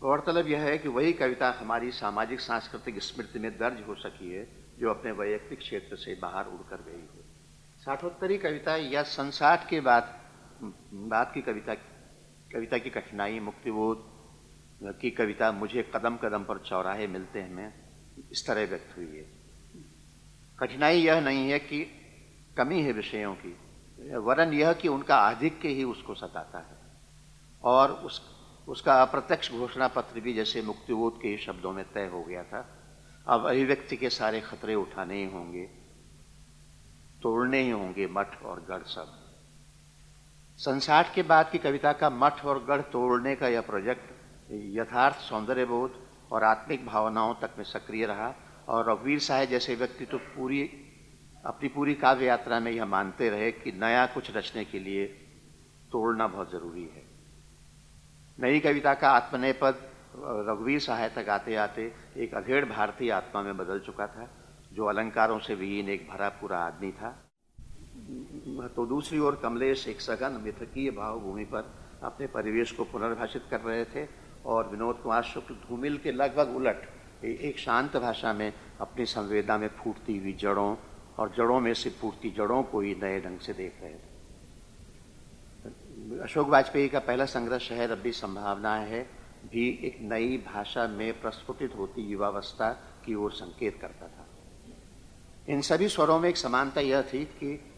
गौरतलब 0.00 0.48
यह 0.48 0.60
है 0.60 0.78
कि 0.78 0.88
वही 0.88 1.12
कविता 1.12 1.50
हमारी 1.50 1.90
सामाजिक 1.90 2.40
सांस्कृतिक 2.40 2.98
स्मृति 3.02 3.38
में 3.38 3.58
दर्ज 3.58 3.86
हो 3.88 3.94
सकी 3.94 4.32
है, 4.32 4.48
जो 4.78 4.90
अपने 4.90 5.12
वैयक्तिक 5.12 5.58
क्षेत्र 5.58 5.96
से 5.96 6.14
बाहर 6.14 6.46
उड़कर 6.46 6.76
गई 6.76 7.00
हो। 7.00 7.24
साठोत्तरी 7.84 8.38
कविता 8.38 8.76
या 8.76 9.02
संसाठ 9.02 9.68
के 9.68 9.80
बाद 9.80 10.20
बात 10.92 11.32
की 11.34 11.42
कविता 11.42 11.74
कविता 12.52 12.78
की 12.78 12.90
कठिनाई, 12.90 13.40
मुक्तिबोध 13.40 14.04
की 15.00 15.10
कविता 15.10 15.52
मुझे 15.52 15.90
कदम 15.96 16.16
कदम 16.16 16.44
पर 16.44 16.58
चौराहे 16.58 17.06
मिलते 17.06 17.38
हैं, 17.38 17.50
मैं 17.50 17.74
इस 18.32 18.46
तरह 18.46 18.66
व्यक्त 18.66 18.96
हुई 18.96 19.06
है। 19.06 19.26
कठिनाई 20.58 21.00
यह 21.00 21.20
नहीं 21.20 21.50
है 21.50 21.58
कि 21.58 21.84
कमी 22.58 22.82
है 22.82 22.92
विषयों 22.92 23.34
की, 23.34 23.56
वरन 24.16 24.52
यह 24.52 24.72
कि 24.72 24.88
उनका 24.88 25.16
आधिक्य 25.16 25.68
ही 25.68 25.84
उसको 25.84 26.14
सताता 26.14 26.58
है। 26.58 26.76
और 27.64 27.92
उस 27.92 28.35
उसका 28.66 29.00
अप्रत्यक्ष 29.02 29.50
घोषणा 29.52 29.88
पत्र 29.88 30.20
भी 30.20 30.32
जैसे 30.34 30.62
मुक्तिबोध 30.62 31.16
के 31.16 31.36
शब्दों 31.38 31.72
में 31.72 31.84
तय 31.92 32.06
हो 32.12 32.22
गया 32.22 32.42
था। 32.44 32.64
अब 33.26 33.46
अभिव्यक्ति 33.46 33.96
के 33.96 34.10
सारे 34.10 34.40
खतरे 34.40 34.74
उठाने 34.74 35.16
ही 35.16 35.30
होंगे, 35.32 35.62
तोड़ने 37.22 37.60
ही 37.62 37.70
होंगे 37.70 38.06
मठ 38.08 38.42
और 38.42 38.64
गढ़ 38.70 38.82
सब। 38.86 39.14
संसार 40.60 41.10
के 41.14 41.22
बाद 41.24 41.50
की 41.50 41.58
कविता 41.58 41.92
का 41.92 42.10
मठ 42.12 42.44
और 42.44 42.64
गढ़ 42.64 42.80
तोड़ने 42.92 43.34
का 43.36 43.48
यह 43.48 43.60
प्रोजेक्ट 43.62 44.52
यथार्थ 44.76 45.16
सौंदर्य 45.20 45.64
बोध 45.64 45.98
और 46.32 46.44
आत्मिक 46.44 46.86
भावनाओं 46.86 47.34
तक 47.34 47.54
में 47.58 47.64
सक्रिय 47.64 48.06
रहा 48.06 48.34
और 48.68 48.90
रघुवीर 48.90 49.18
साहब 49.20 49.48
जैसे 49.48 49.74
व्यक्ति 49.74 50.04
तो 50.04 50.18
पूरी, 50.18 50.62
अपनी 51.44 51.68
पूरी 51.68 51.94
काव्य 51.96 52.26
यात्रा 52.26 52.60
में 52.60 52.70
यह 52.72 52.84
मानते 52.86 53.28
रहे 53.30 53.50
कि 53.52 53.72
नया 53.72 54.06
कुछ 54.06 54.30
रचने 54.36 54.64
के 54.64 54.78
लिए 54.78 55.06
तोड़ना 55.92 56.26
बहुत 56.28 56.50
ज़रूरी 56.52 56.84
है। 56.84 57.05
नई 58.38 58.58
कविता 58.60 58.92
का 58.94 59.10
आत्मनेपद, 59.10 59.78
रघुवीर 60.48 60.80
सहाय 60.80 61.08
तक 61.08 61.28
आते 61.28 61.84
एक 62.16 62.34
अधेड़ 62.34 62.64
भारतीय 62.64 63.10
आत्मा 63.10 63.42
में 63.42 63.56
बदल 63.56 63.78
चुका 63.78 64.06
था, 64.06 64.28
जो 64.72 64.84
अलंकारों 64.84 65.38
से 65.38 65.54
विहीन 65.54 65.88
एक 65.88 66.06
भरा 66.08 66.28
पूरा 66.40 66.58
आदमी 66.58 66.90
था। 66.92 67.10
तो 68.76 68.86
दूसरी 68.86 69.18
ओर 69.18 69.40
कमलेश 69.42 69.86
एक 69.88 70.00
सघन 70.00 70.40
मिथकीय 70.44 70.90
भाव 70.90 71.20
भूमि 71.20 71.44
पर 71.44 71.72
अपने 72.02 72.26
परिवेश 72.26 72.72
को 72.72 72.84
पुनर्भाषित 72.84 73.42
कर 73.50 73.60
रहे 73.60 73.84
थे 73.84 74.06
और 74.46 74.68
विनोद 74.68 74.96
कुमार 74.96 75.22
शुक्ल 75.22 75.54
धूमिल 75.68 75.96
के 75.98 76.12
लगभग 76.12 76.56
उलट 76.56 77.24
एक 77.24 77.58
शांत 77.58 77.96
भाषा 77.96 78.32
में 78.32 78.52
अपनी 78.80 79.06
संवेदना 79.06 79.58
में 79.58 79.68
फूटती 79.68 80.18
हुई 80.18 80.32
जड़ों 80.32 80.74
और 81.18 81.32
जड़ों 81.36 81.60
में 81.60 81.72
से 81.74 81.90
फूटती 81.90 82.30
जड़ों 82.30 82.62
को 82.62 82.80
ही 82.80 82.94
नए 83.02 83.20
ढंग 83.20 83.38
से 83.38 83.52
देख 83.52 83.80
रहे 83.82 83.94
थे। 83.94 84.15
अशोक 86.06 86.48
वाजपेयी 86.48 86.88
का 86.88 86.98
पहला 86.98 87.24
संग्रह 87.24 87.58
शहर 87.58 87.90
अभी 87.90 88.12
संभावना 88.12 88.74
है, 88.74 89.02
भी 89.52 89.80
एक 89.82 89.98
नई 90.00 90.44
भाषा 90.52 90.86
में 90.86 91.20
प्रस्फुटित 91.20 91.74
होती 91.76 92.02
युवावस्था 92.02 92.70
की 93.06 93.14
ओर 93.14 93.32
संकेत 93.32 93.78
करता 93.80 94.06
था। 94.06 94.26
इन 95.48 95.60
सभी 95.60 95.88
स्वरों 95.88 96.18
में 96.20 96.28
एक 96.28 96.36
समानता 96.36 96.80
यह 96.80 97.02
थी 97.02 97.24
कि 97.24 97.72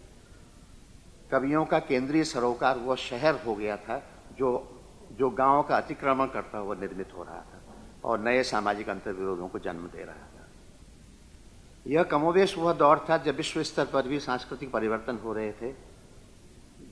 कवियों 1.31 1.65
का 1.65 1.79
केंद्रीय 1.79 2.25
सरोकार 2.25 2.79
वह 2.79 2.97
शहर 2.97 3.35
हो 3.35 3.55
गया 3.55 3.77
था, 3.77 4.03
जो 4.39 4.75
जो 5.19 5.31
गाँव 5.31 5.63
का 5.63 5.77
अतिक्रमण 5.77 6.27
करता 6.27 6.59
हुआ 6.59 6.75
निर्मित 6.75 7.15
हो 7.17 7.23
रहा 7.23 7.41
था 7.41 7.63
और 8.05 8.21
नए 8.21 8.43
सामाजिक 8.43 8.89
अंतर्विरोधों 8.89 9.49
को 9.49 9.59
जन्म 9.59 9.87
दे 9.87 10.05
रहा 10.05 10.15
था। 10.15 10.47
यह 11.87 12.03
कमोवेश 12.03 12.59
वह 12.59 12.73
दौर 12.73 13.07
था 13.11 13.17
जब 13.17 13.37
विश्व 13.37 13.63
स्तर 13.63 13.85
पर 13.85 14.09
भी 14.09 14.21
सांस्कृतिक 14.21 14.73
परिवर्तन 14.73 15.17
हो 15.17 15.33
रहे 15.33 15.53
थे। 15.53 15.88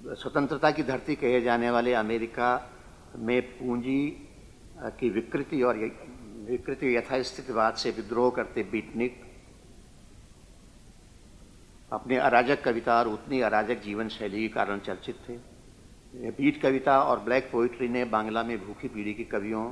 स्वतंत्रता 0.07 0.71
की 0.71 0.83
धरती 0.83 1.15
कहे 1.15 1.41
जाने 1.41 1.71
वाले 1.71 1.93
अमेरिका 1.95 2.49
में 3.19 3.41
पूंजी 3.43 4.01
की 5.01 5.09
विकृति 5.11 5.63
और 5.63 5.79
विकृति 6.49 6.95
यथास्थितिवाद 6.97 7.75
से 7.75 7.91
विद्रोह 7.91 8.31
करते 8.31 8.63
बीटनिक, 8.63 9.21
अपने 11.93 12.17
अराजक 12.17 12.63
कविता 12.63 12.99
और 12.99 13.09
उतनी 13.09 13.41
अराजक 13.41 13.83
जीवन 13.83 14.09
शैली 14.09 14.43
के 14.43 14.55
कारण 14.55 14.79
चर्चित 14.79 15.17
थे। 15.29 15.37
बीट 16.31 16.61
कविता 16.63 17.01
और 17.03 17.21
ब्लैक 17.21 17.49
पोइट्री 17.53 17.89
ने 17.89 18.05
बांग्ला 18.05 18.43
में 18.43 18.59
भूखी 18.67 18.89
पीढ़ी 18.89 19.15
के 19.15 19.25
कवियों, 19.25 19.71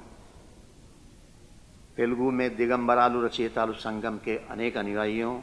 तेलुगु 1.96 2.30
में 2.30 2.56
दिगंबरालु 2.56 3.24
रचयितालु 3.24 3.72
संगम 3.72 4.16
के 4.18 4.36
अनेक 4.46 4.76
अनुयायियों, 4.76 5.34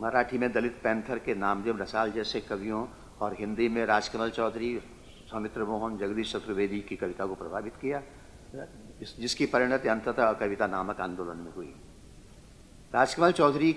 मराठी 0.00 0.38
में 0.38 0.52
दलित 0.52 0.80
पैंथर 0.84 1.18
के 1.18 1.34
नामदेव 1.34 1.80
रसाल 1.82 2.12
जैसे 2.12 2.40
कवियों 2.40 2.86
और 3.20 3.36
हिंदी 3.38 3.68
में 3.68 3.84
राजकमल 3.86 4.30
चौधरी, 4.30 4.78
सौमित्र 5.30 5.64
मोहन, 5.64 5.96
जगदीश 5.98 6.32
चतुर्वेदी 6.32 6.80
की 6.80 6.96
कविता 6.96 7.26
को 7.26 7.34
प्रभावित 7.34 7.72
किया 7.80 8.02
जिसकी 9.20 9.46
परिणति 9.46 9.88
अंततः 9.88 10.32
कविता 10.32 10.66
नामक 10.66 11.00
आंदोलन 11.00 11.36
में 11.38 11.52
हुई। 11.52 11.74
राजकमल 12.94 13.32
चौधरी 13.32 13.76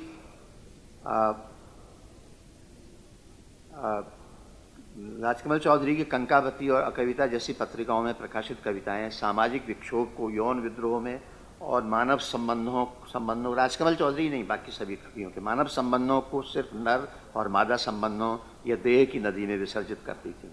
राजकमल 4.95 5.59
चौधरी 5.59 5.95
की 5.95 6.03
कंकावती 6.05 6.69
और 6.69 6.81
अकविता 6.81 7.25
जैसी 7.27 7.53
पत्रिकाओं 7.53 8.03
में 8.03 8.13
प्रकाशित 8.13 8.59
कविताएँ 8.65 9.09
सामाजिक 9.09 9.65
विक्षोभ 9.67 10.13
को, 10.17 10.29
यौन 10.29 10.59
विद्रोह 10.61 10.99
में 11.01 11.21
और 11.61 11.83
मानव 11.83 12.17
संबंधों 12.19 12.85
संबंधों, 13.09 13.55
राजकमल 13.55 13.95
चौधरी 13.95 14.29
नहीं, 14.29 14.47
बाकी 14.47 14.71
सभी 14.71 14.95
कवियों 14.95 15.29
के 15.29 15.41
मानव 15.41 15.67
संबंधों 15.67 16.19
को 16.21 16.41
सिर्फ़ 16.43 16.75
नर 16.77 17.07
और 17.35 17.47
मादा 17.47 17.75
संबंधों 17.77 18.37
या 18.67 18.75
देह 18.83 19.05
की 19.05 19.19
नदी 19.19 19.45
में 19.45 19.57
विसर्जित 19.57 19.99
करती 20.05 20.31
थी। 20.31 20.51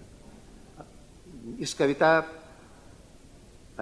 इस 1.59 1.73
कविता 1.73 2.11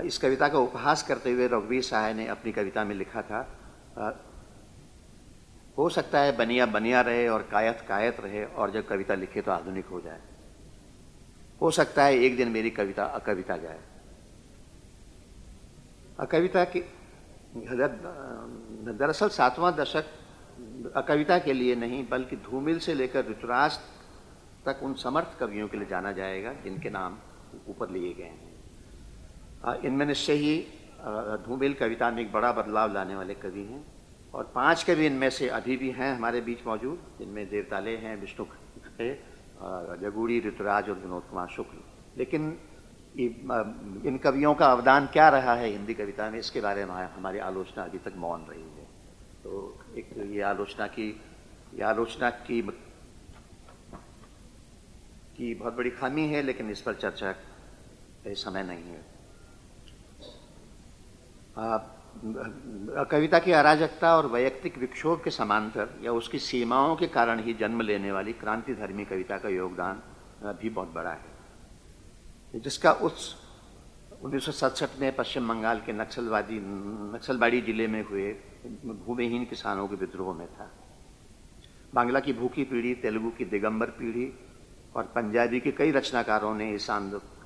इस 0.06 0.18
कविता 0.18 0.48
का 0.48 0.60
उपहास 0.60 1.04
करते 1.04 1.32
हुए 1.32 1.48
रघुवीर 1.48 1.82
सहाय 1.84 2.14
ने 2.14 2.28
अपनी 2.28 2.52
कविता 2.52 2.84
में 2.84 2.96
लिखा 2.96 3.22
था 3.22 3.40
हो 5.78 5.88
सकता 5.90 6.20
है 6.20 6.36
बनिया 6.38 6.66
बनिया 6.66 7.02
रहे 7.02 7.28
और 7.28 7.42
कायत 7.52 7.84
कायत 7.88 8.20
रहे 8.20 8.44
और 8.46 8.72
जब 8.72 8.88
कविता 8.88 9.16
लिखे 9.16 9.42
तो 9.42 9.52
आधुनिक 9.52 9.86
हो 9.86 10.02
जाए। 10.02 10.22
हो 11.62 11.72
सकता 11.72 12.04
है 12.04 12.18
एक 12.18 12.38
दिन 12.38 12.48
मेरी 12.48 12.70
कविता 12.70 13.06
अकविता 13.06 13.58
जाए 13.58 13.80
अकविता 16.20 16.64
की 16.66 16.80
दरअसल 18.94 19.30
सातवां 19.30 19.72
दशक 19.76 20.06
अकविता 20.96 21.38
के 21.40 21.54
लिए 21.54 21.76
नहीं, 21.76 22.08
बल्कि 22.08 22.36
धूमिल 22.36 22.80
से 22.80 22.94
लेकर 22.94 23.26
ऋतुराज 23.28 23.80
तक 24.66 24.80
उन 24.84 24.94
समर्थ 24.98 25.38
कवियों 25.40 25.68
के 25.68 25.78
लिए 25.78 25.88
जाना 25.88 26.12
जाएगा, 26.12 26.54
जिनके 26.64 26.90
नाम 26.90 27.18
ऊपर 27.70 27.90
लिए 27.90 28.14
गए 28.14 28.24
हैं। 28.24 29.82
इनमें 29.82 30.06
निश्चय 30.06 30.34
ही 30.36 30.58
धूमिल 31.46 31.74
कविता 31.74 32.10
में 32.12 32.22
एक 32.22 32.32
बड़ा 32.32 32.52
बदलाव 32.54 32.94
लाने 32.94 33.16
वाले 33.16 33.34
कवि 33.36 33.64
हैं, 33.64 33.84
और 34.34 34.52
पाँच 34.56 34.84
कवि 34.84 35.06
इनमें 35.06 35.30
से 35.30 35.48
अभी 35.50 35.78
भी 35.78 35.90
हैं 35.92 36.16
हमारे 36.16 36.42
बीच 36.42 36.66
मौजूद, 36.68 37.00
जिनमें 37.20 37.50
देवताले 37.50 37.96
हैं, 37.98 38.16
विष्णु 38.22 38.46
जगूड़ी, 40.02 40.40
ऋतुराज 40.40 40.90
और 40.90 40.96
विनोद 40.98 41.24
कुमार 41.30 41.48
शुक्ल। 41.48 41.78
लेकिन 42.18 42.58
इन 43.18 44.20
कवियों 44.24 44.54
का 44.56 44.72
अवदान 44.72 45.08
क्या 45.14 45.28
रहा 45.30 45.54
है 45.56 45.70
हिंदी 45.70 45.94
कविता 45.94 46.30
में, 46.30 46.40
इसके 46.40 46.62
बारे 46.62 46.86
में 46.86 46.92
हमारी 46.92 47.40
आलोचना 47.40 47.84
अभी 47.84 47.98
तक 48.00 48.14
मौन 48.18 48.46
रही 48.50 48.62
है। 48.62 48.86
तो 49.44 49.52
एक, 49.98 50.10
ये 50.28 50.42
आलोचना 50.44 50.88
की, 50.90 51.10
ये 51.74 51.84
आलोचना 51.84 52.30
की 52.30 52.62
की 55.40 55.54
बहुत 55.56 55.74
बड़ी 55.74 55.90
खामी 55.92 56.28
है, 56.28 56.42
लेकिन 56.42 56.70
इस 56.72 56.82
पर 56.82 56.94
चर्चा 56.96 57.34
समय 58.36 58.64
नहीं 58.64 58.84
है। 58.86 59.02
कविता 63.06 63.40
की 63.40 63.52
अराजकता 63.54 64.16
और 64.16 64.26
वैयक्तिक 64.28 64.78
विक्षोभ 64.78 65.22
के 65.24 65.32
समांतर 65.32 66.00
या 66.04 66.12
उसकी 66.14 66.40
सीमाओं 66.42 66.96
के 66.96 67.08
कारण 67.10 67.44
ही 67.44 67.54
जन्म 67.54 67.82
लेने 67.82 68.12
वाली 68.12 68.34
क्रांति 68.36 68.74
धर्मी 68.76 69.06
कविता 69.06 69.38
का 69.38 69.50
योगदान 69.50 70.02
भी 70.56 70.70
बहुत 70.70 70.92
बड़ा 70.94 71.12
है। 71.12 72.60
जिसका 72.60 72.92
उस 72.92 73.36
उन्नीस 74.24 74.46
सौ 74.46 74.52
सड़सठ 74.52 75.00
में 75.00 75.16
पश्चिम 75.16 75.48
बंगाल 75.48 75.80
के 75.80 75.94
नक्सलवादी, 75.94 76.60
नक्सलबाड़ी 77.14 77.62
ज़िले 77.62 77.88
में 77.88 78.04
हुए 78.04 78.32
भूमिहीन 79.06 79.46
किसानों 79.46 79.88
के 79.88 79.96
विद्रोह 79.96 80.34
में 80.38 80.48
था। 80.50 80.70
बांग्ला 81.94 82.20
की 82.20 82.34
भूखी 82.34 82.64
पीढ़ी, 82.66 82.94
तेलुगु 82.96 83.30
की 83.30 83.46
दिगंबर 83.48 83.90
पीढ़ी 84.00 84.26
और 84.96 85.04
पंजाबी 85.16 85.60
के 85.60 85.72
कई 85.72 85.92
रचनाकारों 85.92 86.54
ने 86.56 86.72
इस 86.74 86.90
आंदोलन 86.90 87.38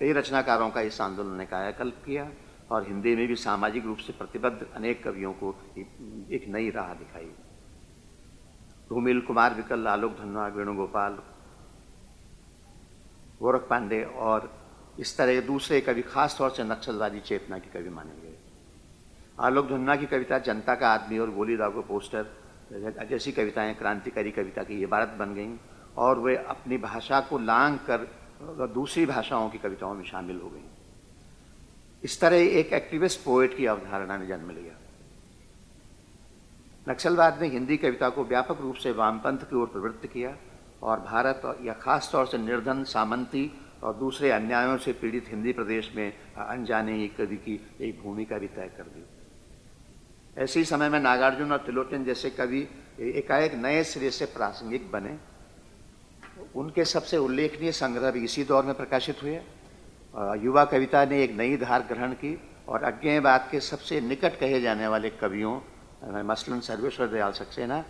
कई 0.00 0.12
रचनाकारों 0.12 0.70
का 0.70 0.80
इस 0.80 1.00
आंदोलन 1.00 1.36
ने 1.36 1.46
कायाकल्प 1.46 2.02
किया 2.06 2.30
और 2.70 2.86
हिंदी 2.86 3.14
में 3.16 3.26
भी 3.28 3.36
सामाजिक 3.36 3.84
रूप 3.84 3.98
से 3.98 4.12
प्रतिबद्ध 4.12 4.66
अनेक 4.74 5.02
कवियों 5.04 5.32
को 5.32 5.54
एक 5.76 6.44
नई 6.48 6.70
राह 6.70 6.92
दिखाई। 6.94 7.30
धूमिल 8.90 9.20
कुमार 9.20 9.54
विकल, 9.54 9.86
आलोक 9.86 10.12
धनवा 10.12 10.46
वेणुगोपाल, 10.46 11.18
गोरख 13.40 13.66
पांडे 13.70 14.02
और 14.04 14.50
इस 14.98 15.16
तरह 15.16 15.40
दूसरे 15.40 15.80
कवि 15.80 16.02
खास 16.02 16.36
तौर 16.38 16.50
से 16.50 16.64
नक्सलवादी 16.64 17.20
चेतना 17.20 17.58
के 17.58 17.70
कवि 17.70 17.90
माने 17.90 18.20
गए। 18.22 18.36
आलोक 19.40 19.66
धुन्ना 19.66 19.96
की 19.96 20.06
कविता 20.06 20.38
जनता 20.38 20.74
का 20.74 20.88
आदमी 20.88 21.18
और 21.18 21.30
गोली 21.30 21.56
दागो 21.56 21.82
पोस्टर, 21.82 22.26
जैसी 23.10 23.32
कविताएँ, 23.32 23.74
क्रांतिकारी 23.74 24.30
कविता 24.30 24.62
की 24.62 24.82
इबारत 24.82 25.16
बन 25.18 25.34
गईं। 25.34 25.56
और 25.96 26.18
वे 26.18 26.36
अपनी 26.36 26.76
भाषा 26.78 27.20
को 27.20 27.38
लांग 27.38 27.78
कर 27.90 28.06
दूसरी 28.74 29.06
भाषाओं 29.06 29.48
की 29.50 29.58
कविताओं 29.58 29.94
में 29.94 30.04
शामिल 30.04 30.40
हो 30.40 30.48
गई। 30.48 30.64
इस 32.04 32.20
तरह 32.20 32.36
एक 32.36 32.72
एक्टिविस्ट 32.72 33.20
पोएट 33.24 33.56
की 33.56 33.66
अवधारणा 33.66 34.16
ने 34.16 34.26
जन्म 34.26 34.50
लिया। 34.50 34.78
नक्सलवाद 36.88 37.40
ने 37.42 37.48
हिंदी 37.48 37.76
कविता 37.76 38.08
को 38.08 38.24
व्यापक 38.24 38.60
रूप 38.60 38.74
से 38.74 38.92
वामपंथ 38.92 39.38
की 39.38 39.56
ओर 39.56 39.66
प्रवृत्त 39.66 40.06
किया 40.06 40.36
और 40.82 41.00
भारत 41.00 41.42
या 41.62 41.72
खास 41.72 42.08
तौर 42.12 42.26
से 42.26 42.38
निर्धन, 42.38 42.84
सामंती 42.84 43.50
और 43.82 43.94
दूसरे 43.94 44.30
अन्यायों 44.30 44.76
से 44.78 44.92
पीड़ित 44.92 45.28
हिंदी 45.28 45.52
प्रदेश 45.52 45.92
में 45.96 46.12
अनजाने 46.36 46.92
ही 46.92 47.08
कवि 47.08 47.36
की 47.36 47.60
एक 47.80 48.00
भूमिका 48.02 48.38
भी 48.38 48.46
तय 48.46 48.70
कर 48.76 48.82
दी। 48.84 49.04
ऐसे 50.42 50.60
ही 50.60 50.64
समय 50.64 50.88
में 50.88 51.00
नागार्जुन 51.00 51.52
और 51.52 51.58
तिलोचन 51.58 52.04
जैसे 52.04 52.30
कवि 52.30 52.68
एकाएक 52.98 53.54
नए 53.54 53.82
सिरे 53.84 54.10
से 54.10 54.24
प्रासंगिक 54.24 54.90
बने। 54.90 55.16
उनके 56.56 56.84
सबसे 56.84 57.16
उल्लेखनीय 57.16 57.72
संग्रह 57.72 58.10
भी 58.10 58.24
इसी 58.24 58.44
दौर 58.44 58.64
में 58.64 58.74
प्रकाशित 58.74 59.22
हुए 59.22 59.34
युवा 60.42 60.64
कविता 60.64 61.04
ने 61.04 61.22
एक 61.24 61.32
नई 61.36 61.56
धार 61.56 61.82
ग्रहण 61.88 62.12
की 62.14 62.38
और 62.68 62.82
अज्ञेयवाद 62.84 63.48
के 63.50 63.60
सबसे 63.60 64.00
निकट 64.00 64.38
कहे 64.40 64.60
जाने 64.60 64.86
वाले 64.88 65.10
कवियों 65.10 65.60
मसलन 66.24 66.60
सर्वेश्वर 66.60 67.06
दयाल 67.08 67.32
सक्सेना 67.32 67.84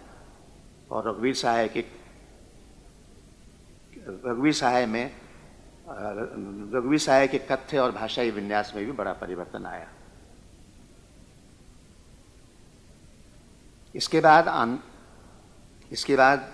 और 0.91 1.09
रघुवीर 1.09 1.35
सहाय 1.35 1.69
के 1.69 1.85
रघुवीर 4.27 4.53
सहाय 4.53 4.87
में 4.87 5.11
रघुवीर 5.89 6.99
सहाय 6.99 7.29
के 7.29 7.39
कथ्य 7.51 7.79
और 7.79 7.93
भाषाई 7.93 8.31
विन्यास 8.31 8.73
में 8.77 8.85
भी 8.87 8.93
बड़ा 8.93 9.13
परिवर्तन 9.13 9.67
आया। 9.67 9.89
इसके 13.95 14.21
बाद 14.21 14.49
आन, 14.49 14.79
इसके 15.91 16.17
बाद 16.17 16.51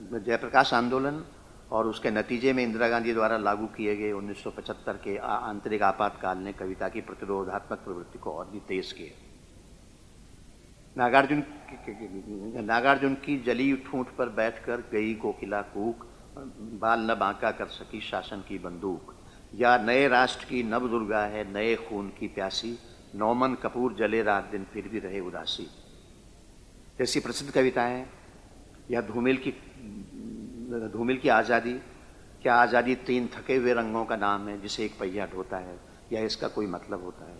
जयप्रकाश 0.00 0.74
आंदोलन 0.74 1.24
और 1.70 1.86
उसके 1.86 2.10
नतीजे 2.10 2.52
में 2.52 2.64
इंदिरा 2.64 2.88
गांधी 2.88 3.12
द्वारा 3.12 3.36
लागू 3.36 3.66
किए 3.66 3.96
गए 3.96 4.12
1975 4.12 4.96
के 4.96 5.16
आंतरिक 5.16 5.82
आपातकाल 5.82 6.38
ने 6.38 6.52
कविता 6.52 6.88
की 6.88 7.00
प्रतिरोधात्मक 7.00 7.78
प्रवृत्ति 7.78 8.18
को 8.18 8.32
और 8.32 8.50
भी 8.50 8.60
तेज 8.60 8.92
किया। 8.92 9.26
नागार्जुन 10.96 11.42
नागार्जुन 12.64 13.14
की 13.14 13.38
जली 13.38 13.76
ठूंठ 13.76 14.06
पर 14.08 14.28
बैठकर 14.28 14.76
गई 14.92 15.14
कोकिला 15.14 15.62
कूक, 15.62 16.06
बाल 16.80 17.10
न 17.10 17.14
बांका 17.14 17.50
कर 17.50 17.66
सकी 17.66 18.00
शासन 18.00 18.44
की 18.48 18.58
बंदूक। 18.58 19.14
या 19.54 19.78
नए 19.78 20.08
राष्ट्र 20.08 20.44
की 20.44 20.62
नव 20.62 20.88
दुर्गा 20.88 21.20
है, 21.20 21.52
नए 21.52 21.74
खून 21.74 22.08
की 22.08 22.28
प्यासी, 22.28 22.78
नौमन 23.14 23.54
कपूर 23.54 23.94
जले 23.94 24.22
रात 24.22 24.44
दिन 24.44 24.64
फिर 24.64 24.88
भी 24.88 24.98
रहे 24.98 25.20
उदासी। 25.20 25.66
जैसी 26.98 27.20
प्रसिद्ध 27.20 27.52
कविताएँ, 27.52 28.06
या 28.90 29.00
धूमिल 29.00 29.36
की 29.36 29.50
धूमिल 30.70 31.18
की 31.18 31.28
आज़ादी, 31.28 31.72
क्या 32.42 32.54
आज़ादी 32.54 32.94
तीन 33.06 33.28
थके 33.34 33.54
हुए 33.56 33.72
रंगों 33.74 34.04
का 34.04 34.16
नाम 34.16 34.48
है 34.48 34.60
जिसे 34.60 34.84
एक 34.84 34.98
पहिया 35.00 35.26
ढोता 35.26 35.56
है, 35.56 35.78
या 36.12 36.20
इसका 36.24 36.48
कोई 36.48 36.66
मतलब 36.66 37.04
होता 37.04 37.24
है? 37.24 37.38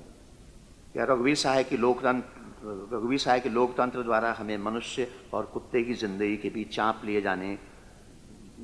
या 0.96 1.04
रघुवीर 1.04 1.34
साहब 1.37 1.66
की 1.66 1.76
लोकतंत्र, 1.76 2.88
रघुवीर 2.92 3.18
साहब 3.18 3.42
के 3.42 3.49
लोकतंत्र 3.49 4.02
द्वारा 4.02 4.32
हमें 4.38 4.56
मनुष्य 4.58 5.06
और 5.34 5.46
कुत्ते 5.46 5.82
की 5.82 5.94
ज़िंदगी 5.94 6.37
के 6.37 6.50
बीच 6.50 6.75
चाँप 6.76 7.02
लिए 7.04 7.20
जाने 7.20 7.58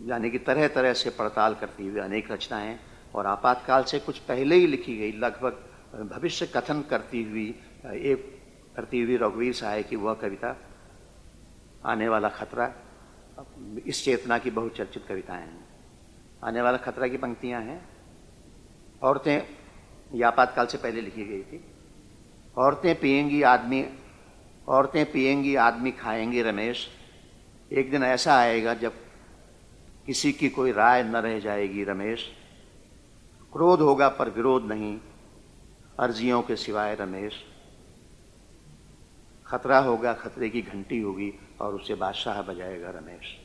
जाने 0.06 0.30
की 0.30 0.38
तरह 0.38 0.68
तरह 0.68 0.92
से 0.92 1.10
पड़ताल 1.10 1.54
करती 1.54 1.86
हुई 1.88 2.00
अनेक 2.00 2.30
रचनाएँ 2.32 2.78
और 3.14 3.26
आपातकाल 3.26 3.84
से 3.84 3.98
कुछ 3.98 4.18
पहले 4.18 4.54
ही 4.54 4.66
लिखी 4.66 4.96
गई, 4.96 5.12
लगभग 5.12 6.08
भविष्य 6.12 6.46
कथन 6.46 6.82
करती 6.90 7.22
हुई, 7.22 7.48
एक 7.84 8.32
करती 8.76 9.02
हुई 9.02 9.16
रघुवीर 9.16 9.52
साहब 9.52 9.84
की 9.84 9.96
वह 9.96 10.14
कविता, 10.14 10.56
आने 11.84 12.08
वाला 12.08 12.28
खतरा 12.28 12.66
इस 13.86 14.04
चेतना 14.04 14.38
की 14.38 14.50
बहुचर्चित 14.50 15.06
कविताएँ 15.08 15.42
हैं। 15.42 15.68
आने 16.44 16.62
वाला 16.62 16.76
खतरा 16.76 17.08
की 17.08 17.16
पंक्तियाँ 17.16 17.62
हैं। 17.62 17.88
औरतें, 19.02 19.42
ये 20.14 20.24
आपातकाल 20.24 20.66
से 20.66 20.78
पहले 20.78 21.00
लिखी 21.00 21.24
गई 21.24 21.42
थी। 21.42 21.64
औरतें 22.58 23.00
पिएँगी 23.00 23.42
आदमी, 23.42 23.86
औरतें 24.68 25.12
पिएँगी 25.12 25.54
आदमी 25.54 25.92
खाएँगी 25.92 26.42
रमेश। 26.42 26.88
एक 27.72 27.90
दिन 27.90 28.02
ऐसा 28.02 28.36
आएगा 28.36 28.74
जब 28.74 28.92
किसी 30.06 30.32
की 30.32 30.48
कोई 30.48 30.72
राय 30.72 31.02
न 31.02 31.16
रह 31.16 31.40
जाएगी 31.40 31.84
रमेश। 31.84 32.32
क्रोध 33.52 33.80
होगा 33.80 34.08
पर 34.08 34.30
विरोध 34.30 34.64
नहीं, 34.64 35.00
अर्जियों 35.98 36.42
के 36.42 36.56
सिवाय 36.56 36.94
रमेश। 36.94 37.44
खतरा 39.46 39.78
होगा, 39.78 40.12
खतरे 40.12 40.48
की 40.48 40.62
घंटी 40.62 41.00
होगी 41.00 41.40
और 41.60 41.74
उसे 41.74 41.94
बादशाह 41.94 42.42
बजाएगा 42.42 42.90
रमेश। 42.90 43.36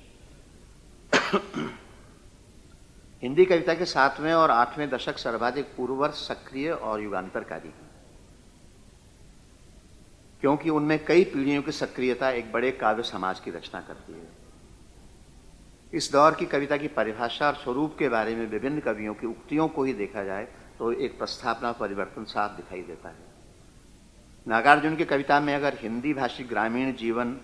हिंदी 3.23 3.45
कविता 3.45 3.73
के 3.73 3.85
सातवें 3.85 4.33
और 4.33 4.51
आठवें 4.51 4.89
दशक 4.89 5.17
सर्वाधिक 5.17 5.65
पूर्ववर्ष 5.77 6.27
सक्रिय 6.27 6.71
और 6.71 7.01
युगांतरकारी 7.01 7.67
हैं। 7.67 7.89
क्योंकि 10.41 10.69
उनमें 10.69 11.05
कई 11.05 11.23
पीढ़ियों 11.23 11.61
की 11.61 11.71
सक्रियता 11.71 12.29
एक 12.29 12.51
बड़े 12.51 12.71
काव्य 12.71 13.03
समाज 13.03 13.39
की 13.39 13.51
रचना 13.51 13.81
करती 13.81 14.13
है। 14.13 14.27
इस 15.93 16.11
दौर 16.11 16.35
की 16.35 16.45
कविता 16.45 16.77
की 16.77 16.87
परिभाषा 16.87 17.47
और 17.47 17.55
स्वरूप 17.55 17.95
के 17.99 18.09
बारे 18.09 18.35
में 18.35 18.47
विभिन्न 18.47 18.79
कवियों 18.79 19.13
की 19.13 19.27
उक्तियों 19.27 19.67
को 19.67 19.83
ही 19.83 19.93
देखा 19.93 20.23
जाए 20.23 20.47
तो 20.79 20.91
एक 20.91 21.17
प्रस्थापना 21.17 21.71
परिवर्तन 21.71 22.23
साफ़ 22.23 22.51
दिखाई 22.51 22.81
देता 22.81 23.09
है। 23.09 23.25
नागार्जुन 24.47 24.95
की 24.95 25.05
कविता 25.05 25.39
में 25.39 25.55
अगर 25.55 25.77
हिंदी 25.79 26.13
भाषी 26.13 26.43
ग्रामीण 26.43 26.93
जीवन 26.93 27.37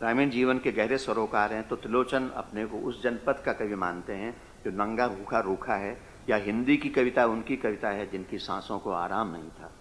ग्रामीण 0.00 0.30
जीवन 0.30 0.58
के 0.58 0.72
गहरे 0.72 0.98
सरोकार 0.98 1.52
हैं 1.52 1.66
तो 1.68 1.76
त्रिलोचन 1.76 2.28
अपने 2.36 2.64
को 2.66 2.78
उस 2.78 3.02
जनपद 3.02 3.42
का 3.46 3.52
कवि 3.52 3.74
मानते 3.74 4.12
हैं, 4.12 4.32
जो 4.64 4.70
नंगा 4.70 5.08
भूखा 5.08 5.40
रूखा 5.40 5.74
है, 5.74 5.96
या 6.28 6.36
हिंदी 6.36 6.76
की 6.76 6.88
कविता 6.88 7.26
उनकी 7.26 7.56
कविता 7.56 7.88
है, 7.88 8.10
जिनकी 8.10 8.38
सांसों 8.38 8.78
को 8.78 8.90
आराम 8.90 9.32
नहीं 9.32 9.50
था। 9.50 9.72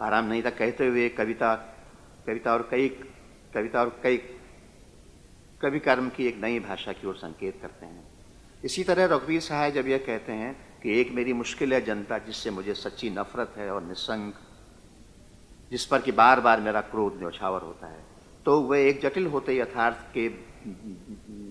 आराम 0.00 0.24
नहीं 0.24 0.42
था 0.42 0.50
कहते 0.50 0.86
हुए 0.86 1.08
कविता 1.08 1.54
कविता 2.26 2.52
और 2.52 2.68
कई, 2.70 2.88
कविता 3.54 3.80
और 3.80 4.00
कई 4.02 4.16
कवि 5.60 5.78
कर्म 5.78 6.08
की 6.08 6.26
एक 6.26 6.36
नई 6.42 6.58
भाषा 6.60 6.92
की 6.92 7.06
ओर 7.06 7.14
संकेत 7.16 7.58
करते 7.62 7.86
हैं। 7.86 8.06
इसी 8.64 8.84
तरह 8.84 9.04
रघुवीर 9.06 9.40
साहब 9.40 9.72
जब 9.72 9.86
यह 9.86 9.98
कहते 9.98 10.32
हैं 10.32 10.80
कि 10.82 11.00
एक 11.00 11.12
मेरी 11.12 11.32
मुश्किल 11.32 11.74
है 11.74 11.80
जनता, 11.80 12.18
जिससे 12.18 12.50
मुझे 12.50 12.74
सच्ची 12.74 13.10
नफरत 13.10 13.54
है 13.56 13.70
और 13.70 13.82
निसंग 13.82 14.32
जिस 15.70 15.84
पर 15.86 16.00
कि 16.00 16.12
बार 16.12 16.40
बार 16.40 16.60
मेरा 16.60 16.80
क्रोध, 16.82 17.18
न्यौछावर 17.18 17.62
होता 17.62 17.86
है। 17.86 18.04
तो 18.46 18.60
वह 18.60 18.78
एक 18.78 19.00
जटिल 19.02 19.26
होते 19.26 19.56
यथार्थ 19.56 20.04
के 20.14 20.28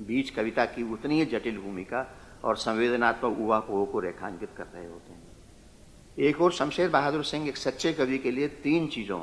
बीच 0.07 0.29
कविता 0.29 0.65
की 0.67 0.83
उतनी 0.93 1.19
ही 1.19 1.25
जटिल 1.27 1.57
भूमिका 1.57 2.05
और 2.43 2.57
संवेदनात्मक 2.57 3.39
उहापोह 3.39 3.85
को 3.85 3.99
रेखांकित 3.99 4.49
कर 4.57 4.65
रहे 4.65 4.85
होते 4.85 5.13
हैं। 5.13 5.25
एक 6.19 6.41
और 6.41 6.51
शमशेर 6.51 6.89
बहादुर 6.89 7.23
सिंह 7.23 7.47
एक 7.47 7.57
सच्चे 7.57 7.93
कवि 7.93 8.17
के 8.17 8.31
लिए 8.31 8.47
तीन 8.63 8.87
चीज़ों, 8.87 9.19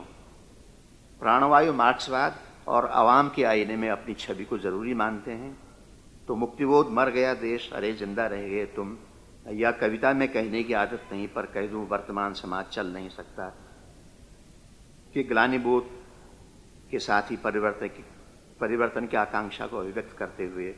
प्राणवायु 1.20 1.72
मार्क्सवाद 1.72 2.38
और 2.68 2.86
आवाम 2.86 3.28
के 3.28 3.44
आईने 3.44 3.76
में 3.76 3.88
अपनी 3.90 4.14
छवि 4.16 4.44
को 4.44 4.58
ज़रूरी 4.58 4.94
मानते 4.94 5.30
हैं। 5.32 5.56
तो 6.28 6.34
मुक्तिबोध 6.36 6.90
मर 6.90 7.10
गया 7.10 7.34
देश, 7.34 7.70
अरे 7.72 7.92
ज़िंदा 7.94 8.26
रह 8.26 8.48
गए 8.48 8.64
तुम। 8.76 8.96
या 9.52 9.70
कविता 9.72 10.12
में 10.12 10.28
कहने 10.28 10.62
की 10.62 10.72
आदत 10.74 11.08
नहीं, 11.12 11.26
पर 11.28 11.46
कह 11.46 11.66
दूँ 11.66 11.86
वर्तमान 11.88 12.34
समाज 12.34 12.64
चल 12.66 12.86
नहीं 12.86 13.08
सकता। 13.08 13.52
कि 15.14 15.22
ग्लानिबोध 15.22 15.90
के 16.90 16.98
साथ 16.98 17.30
ही 17.30 17.36
परिवर्तन 17.36 17.86
की 17.86 18.04
परिवर्तन 18.60 19.06
की 19.06 19.16
आकांक्षा 19.16 19.66
को 19.66 19.78
अभिव्यक्त 19.78 20.16
करते 20.18 20.44
हुए 20.44 20.74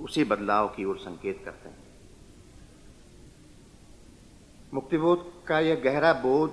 उसी 0.00 0.24
बदलाव 0.24 0.68
की 0.68 0.84
ओर 0.84 0.98
संकेत 0.98 1.42
करते 1.44 1.68
हैं। 1.68 1.84
मुक्तिबोध 4.74 5.44
का 5.46 5.60
यह 5.60 5.80
गहरा 5.84 6.12
बोध 6.12 6.50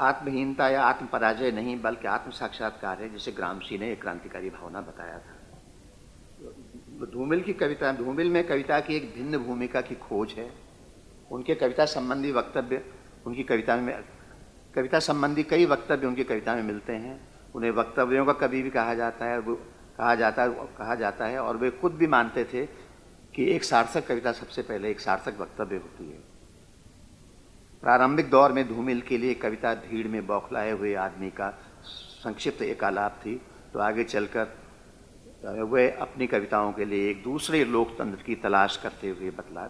आत्महीनता 0.00 0.68
या 0.68 0.82
आत्म 0.82 1.06
पराजय 1.06 1.50
नहीं, 1.50 1.80
बल्कि 1.82 2.06
आत्म 2.08 2.30
साक्षात्कार 2.30 3.02
है, 3.02 3.08
जिसे 3.08 3.32
ग्रामसी 3.32 3.78
ने 3.78 3.92
एक 3.92 4.00
क्रांतिकारी 4.00 4.50
भावना 4.50 4.80
बताया 4.80 5.18
था। 5.18 5.36
धूमिल 7.06 7.42
की 7.42 7.52
कविता, 7.52 7.92
धूमिल 7.92 8.30
में 8.30 8.46
कविता 8.46 8.80
की 8.80 8.96
एक 8.96 9.12
भिन्न 9.14 9.38
भूमिका 9.38 9.80
की 9.80 9.94
खोज 9.94 10.32
है। 10.32 10.50
उनके 11.30 11.54
कविता 11.54 11.84
संबंधी 11.84 12.32
वक्तव्य 12.32 12.84
उनकी 13.26 13.42
कविता 13.42 13.76
में 13.76 13.92
कविता 14.74 14.98
संबंधी 14.98 15.42
कई 15.42 15.64
वक्तव्य 15.66 16.06
उनकी 16.06 16.24
कविता 16.24 16.54
में 16.54 16.62
मिलते 16.62 16.92
हैं। 16.92 17.20
उन्हें 17.54 17.70
वक्तव्यों 17.70 18.24
का 18.26 18.32
कभी 18.32 18.62
भी 18.62 18.70
कहा 18.70 18.94
जाता 18.94 19.24
है, 19.24 19.38
वो 19.38 19.54
कहा 19.98 20.14
जाता 20.14 20.42
है 20.42 20.66
कहा 20.78 20.94
जाता 20.94 21.26
है 21.26 21.38
और 21.38 21.56
वे 21.56 21.70
खुद 21.70 21.92
भी 21.92 22.06
मानते 22.06 22.44
थे 22.44 22.66
कि 23.34 23.50
एक 23.50 23.64
सार्थक 23.64 24.06
कविता 24.06 24.32
सबसे 24.32 24.62
पहले 24.62 24.90
एक 24.90 25.00
सार्थक 25.00 25.40
वक्तव्य 25.40 25.76
होती 25.76 26.10
है। 26.10 26.18
प्रारंभिक 27.82 28.30
दौर 28.30 28.52
में 28.52 28.66
धूमिल 28.68 29.00
के 29.00 29.18
लिए 29.18 29.34
कविता 29.34 29.74
भीड़ 29.74 30.06
में 30.08 30.26
बौखलाए 30.26 30.70
हुए 30.70 30.94
आदमी 30.94 31.30
का 31.30 31.50
संक्षिप्त 31.84 32.62
एक 32.62 32.84
आलाप 32.84 33.20
थी। 33.26 33.40
तो 33.72 33.78
आगे 33.78 34.04
चलकर 34.04 34.58
वे 35.64 35.90
अपनी 35.90 36.26
कविताओं 36.26 36.72
के 36.72 36.84
लिए 36.84 37.10
एक 37.10 37.22
दूसरे 37.22 37.64
लोकतंत्र 37.64 38.22
की 38.22 38.34
तलाश 38.36 38.76
करते 38.76 39.08
हुए 39.08 39.30
बतला 39.30 39.66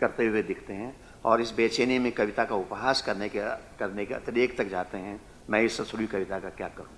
करते 0.00 0.26
हुए 0.26 0.42
दिखते 0.42 0.72
हैं। 0.72 0.96
और 1.24 1.40
इस 1.40 1.54
बेचैनी 1.56 1.98
में 1.98 2.10
कविता 2.12 2.44
का 2.44 2.54
उपहास 2.54 3.02
करने 3.02 3.28
के 3.28 3.40
करने 3.78 4.04
के 4.06 4.14
अतिरेक 4.14 4.56
तक 4.58 4.68
जाते 4.68 4.98
हैं, 4.98 5.20
मैं 5.50 5.62
इस 5.62 5.76
ससुरी 5.76 6.06
कविता 6.06 6.38
का 6.38 6.48
क्या 6.50 6.68
करूँ? 6.68 6.92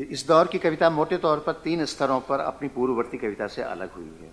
इस 0.00 0.26
दौर 0.28 0.46
की 0.46 0.58
कविता 0.58 0.90
मोटे 0.90 1.16
तौर 1.16 1.38
पर 1.38 1.52
तीन 1.64 1.84
स्तरों 1.84 2.20
पर 2.20 2.40
अपनी 2.40 2.68
पूर्ववर्ती 2.68 3.18
कविता 3.18 3.46
से 3.46 3.62
अलग 3.62 3.92
हुई 3.92 4.16
है। 4.20 4.30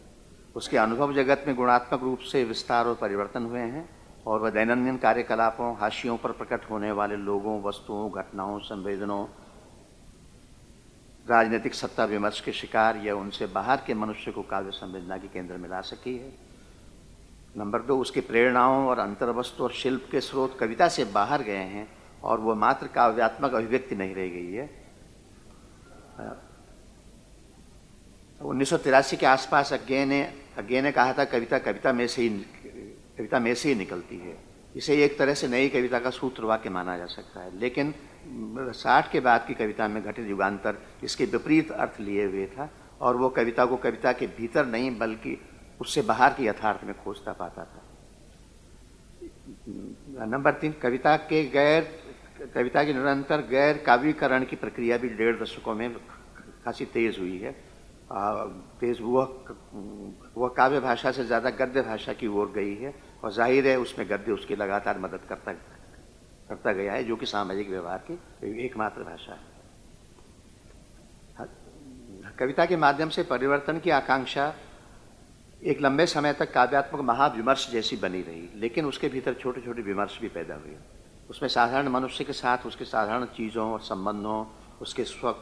उसके 0.56 0.77
अनुभव 0.77 1.13
जगत 1.13 1.43
में 1.47 1.56
गुणात्मक 1.56 2.01
रूप 2.01 2.19
से 2.21 2.43
विस्तार 2.43 2.86
और 2.86 2.95
परिवर्तन 2.95 3.43
हुए 3.43 3.60
हैं 3.60 3.89
और 4.27 4.39
वह 4.39 4.49
दैनंदिन 4.49 4.97
कार्यकलापों, 4.97 5.75
हाशियों 5.77 6.17
पर 6.17 6.32
प्रकट 6.32 6.69
होने 6.69 6.91
वाले 6.91 7.15
लोगों, 7.15 7.62
वस्तुओं, 7.63 8.10
घटनाओं, 8.12 8.60
संवेदनों, 8.60 9.25
राजनीतिक 11.30 11.73
सत्ता 11.73 12.06
विमर्श 12.06 12.41
के 12.41 12.51
शिकार 12.51 12.97
या 12.97 13.15
उनसे 13.15 13.45
बाहर 13.47 13.82
के 13.88 13.93
मनुष्य 13.93 14.32
को 14.32 14.41
काव्य 14.41 14.71
संवेदना 14.71 15.17
के 15.17 15.27
केंद्र 15.27 15.58
में 15.58 15.69
ला 15.69 15.82
सकी 15.82 16.17
है। 16.17 16.50
नंबर 17.55 17.81
दो, 17.81 17.97
उसकी 17.97 18.21
प्रेरणाओं 18.21 18.85
और 18.87 18.99
अंतर्वस्तु 18.99 19.63
और 19.63 19.71
शिल्प 19.71 20.07
के 20.11 20.21
स्रोत 20.21 20.57
कविता 20.59 20.87
से 20.87 21.05
बाहर 21.05 21.41
गए 21.41 21.65
हैं 21.67 21.87
और 22.23 22.39
वह 22.39 22.55
मात्र 22.55 22.87
काव्यात्मक 22.87 23.53
अभिव्यक्ति 23.53 23.95
नहीं 23.95 24.15
रह 24.15 24.27
गई 24.27 24.51
है। 24.51 24.69
उन्नीस 28.41 28.69
सौ 28.69 28.77
तिरासी 28.77 29.17
के 29.17 29.25
आसपास 29.25 29.73
अज्ञे 29.73 30.05
ने 30.05 30.21
अज्ञे 30.57 30.81
ने 30.81 30.91
कहा 30.91 31.13
था, 31.13 31.23
कविता 31.25 31.57
कविता 31.59 31.93
में 31.93 32.07
से 32.07 32.21
ही 32.21 32.29
कविता 33.17 33.39
में 33.39 33.53
से 33.55 33.69
ही 33.69 33.75
निकलती 33.75 34.17
है। 34.17 34.37
इसे 34.75 35.03
एक 35.05 35.17
तरह 35.19 35.33
से 35.33 35.47
नई 35.47 35.69
कविता 35.69 35.99
का 35.99 36.09
सूत्र 36.09 36.45
वाक्य 36.45 36.69
माना 36.69 36.97
जा 36.97 37.05
सकता 37.05 37.41
है। 37.41 37.59
लेकिन 37.59 37.93
साठ 38.73 39.11
के 39.11 39.19
बाद 39.19 39.45
की 39.47 39.53
कविता 39.53 39.87
में 39.87 40.01
घटित 40.03 40.27
युगांतर 40.27 40.77
इसके 41.03 41.25
विपरीत 41.25 41.71
अर्थ 41.71 41.99
लिए 41.99 42.25
हुए 42.25 42.45
था 42.47 42.69
और 43.01 43.17
वो 43.17 43.29
कविता 43.29 43.65
को 43.65 43.77
कविता 43.77 44.11
के 44.11 44.27
भीतर 44.27 44.65
नहीं, 44.65 44.97
बल्कि 44.99 45.37
उससे 45.82 46.02
बाहर 46.04 46.34
के 46.34 46.44
यथार्थ 46.44 46.84
में 46.84 46.94
खोजता 47.04 47.34
पाता 47.34 47.63
था। 47.65 47.82
नंबर 50.28 50.52
तीन, 50.54 50.72
कविता 50.82 51.15
के 51.24 51.44
गैर, 51.50 51.82
कविता 52.54 52.84
के 52.84 52.94
निरंतर 52.94 53.41
गैर 53.50 53.78
काव्यकरण 53.86 54.46
की 54.46 54.56
प्रक्रिया 54.58 54.98
भी 54.98 55.10
डेढ़ 55.12 55.41
दशकों 55.41 55.76
में 55.76 55.94
खासी 56.65 56.86
तेज 56.88 57.20
हुई 57.20 57.38
है। 57.39 57.52
तेज 58.80 58.98
वह 59.02 59.26
वह 60.36 60.48
काव्य 60.58 60.80
भाषा 60.82 61.12
से 61.12 61.24
ज़्यादा 61.26 61.50
गद्य 61.58 61.82
भाषा 61.82 62.13
की 62.13 62.28
ओर 62.30 62.52
गई 62.52 62.76
है 62.76 62.94
और 63.24 63.32
ज़ाहिर 63.34 63.67
है 63.67 63.76
उसमें 63.80 64.08
गद्य 64.10 64.32
उसकी 64.32 64.56
लगातार 64.56 65.00
मदद 65.00 65.20
करता 65.30 65.52
करता 66.50 66.72
गया 66.74 66.94
है, 66.94 67.04
जो 67.04 67.15
कि 67.15 67.26
सामाजिक 67.26 67.70
व्यवहार 67.70 68.04
की 68.10 68.13
एकमात्र 68.65 69.04
भाषा 69.04 69.34
है, 69.34 69.39
कविता 72.39 72.65
के 72.65 72.76
माध्यम 72.78 73.10
से 73.10 73.24
परिवर्तन 73.26 73.80
की 73.80 73.89
आकांक्षा 73.91 74.54
एक 75.65 75.82
लंबे 75.82 76.06
समय 76.06 76.34
तक 76.34 76.52
काव्यात्मक 76.54 77.02
महाविमर्श 77.02 77.69
जैसी 77.71 77.95
बनी 77.95 78.21
रही, 78.21 78.50
लेकिन 78.56 78.86
उसके 78.86 79.08
भीतर 79.08 79.34
छोटे 79.34 79.62
छोटे 79.62 79.82
विमर्श 79.82 80.17
भी 80.21 80.28
पैदा 80.28 80.56
हुए। 80.56 80.76
उसमें 81.30 81.50
साधारण 81.50 81.88
मनुष्य 81.88 82.24
के 82.24 82.34
साथ 82.34 82.65
उसके 82.65 82.86
साधारण 82.86 83.26
चीज़ों 83.26 83.71
और 83.71 83.80
संबंधों, 83.80 84.45
उसके 84.82 85.04
स्व 85.04 85.36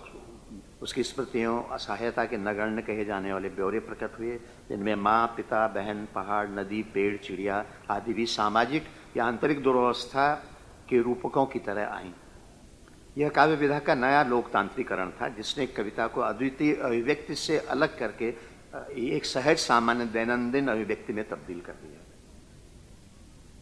उसकी 0.82 1.03
स्मृतियों, 1.03 1.63
असहायता 1.63 2.25
के 2.25 2.38
नगण्य 2.38 2.82
कहे 2.82 3.05
जाने 3.05 3.34
वाले 3.34 3.49
ब्यौरे 3.49 3.79
प्रकट 3.79 4.19
हुए, 4.19 4.36
जिनमें 4.69 4.95
माँ, 4.95 5.27
पिता, 5.27 5.67
बहन, 5.67 6.08
पहाड़, 6.15 6.47
नदी, 6.49 6.84
पेड़, 6.84 7.17
चिड़िया 7.17 7.65
आदि 7.89 8.13
भी 8.13 8.25
सामाजिक 8.25 8.84
या 9.17 9.25
आंतरिक 9.25 9.63
दुर्वस्था 9.63 10.34
के 10.89 11.01
रूपकों 11.01 11.45
की 11.45 11.60
तरह 11.60 11.88
आईं। 11.88 12.12
यह 13.17 13.29
काव्य 13.29 13.55
विधा 13.55 13.79
का 13.79 13.95
नया 13.95 14.23
लोकतांत्रिकरण 14.23 15.12
था, 15.12 15.27
जिसने 15.27 15.67
कविता 15.67 16.08
को 16.08 16.21
अद्वितीय 16.21 16.73
अभिव्यक्ति 16.75 17.36
से 17.36 17.58
अलग 17.60 17.97
करके 17.99 18.32
एक 18.71 19.25
सहज 19.25 19.58
सामान्य 19.58 20.05
दैनंदिन 20.05 20.67
अभिव्यक्ति 20.67 21.13
में 21.13 21.27
तब्दील 21.29 21.62
कर 21.62 21.73
दिया। 21.73 21.99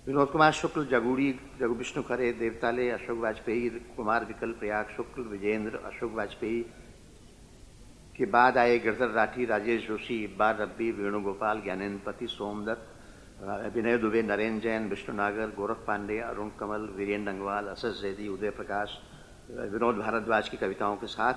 विनोद 0.08 0.30
कुमार 0.30 0.52
शुक्ल, 0.52 0.86
जगूड़ी, 0.86 1.32
जगु 1.60 1.74
विष्णु 1.74 2.04
खरे, 2.04 2.32
देवताले, 2.34 2.90
अशोक 2.92 3.18
वाजपेयी, 3.18 3.70
कुमार 3.96 4.26
विकल, 4.26 4.52
प्रयाग 4.60 4.86
शुक्ल, 4.96 5.22
विजेंद्र, 5.24 5.78
अशोक 5.86 6.12
वाजपेयी 6.14 6.62
के 8.18 8.26
बाद 8.26 8.58
आए 8.58 8.78
गिरधर 8.80 9.10
राठी, 9.12 9.46
राजेश 9.46 9.88
जोशी 9.88 10.24
इब्बार 10.24 10.58
रब्बी 10.62 10.92
वेणुगोपाल 10.92 11.62
ज्ञानेन्द्रपति, 11.62 12.28
सोमदत्त 12.28 12.86
विनय 13.76 13.98
दुबे 13.98 14.22
नरेंद्र 14.24 14.64
जैन, 14.64 14.88
विष्णु 14.90 15.16
नागर, 15.16 15.48
गोरख 15.58 15.84
पांडे, 15.88 16.20
अरुण 16.22 16.50
कमल 16.60 16.88
वीरेंद्र 16.98 17.32
अंगवाल 17.32 17.68
असद 17.68 17.94
जैदी, 18.02 18.28
उदय 18.28 18.50
प्रकाश 18.50 18.98
विनोद 19.52 19.96
भारद्वाज 19.98 20.50
की 20.50 20.58
कविताओं 20.58 20.96
के 20.96 21.08
साथ 21.08 21.34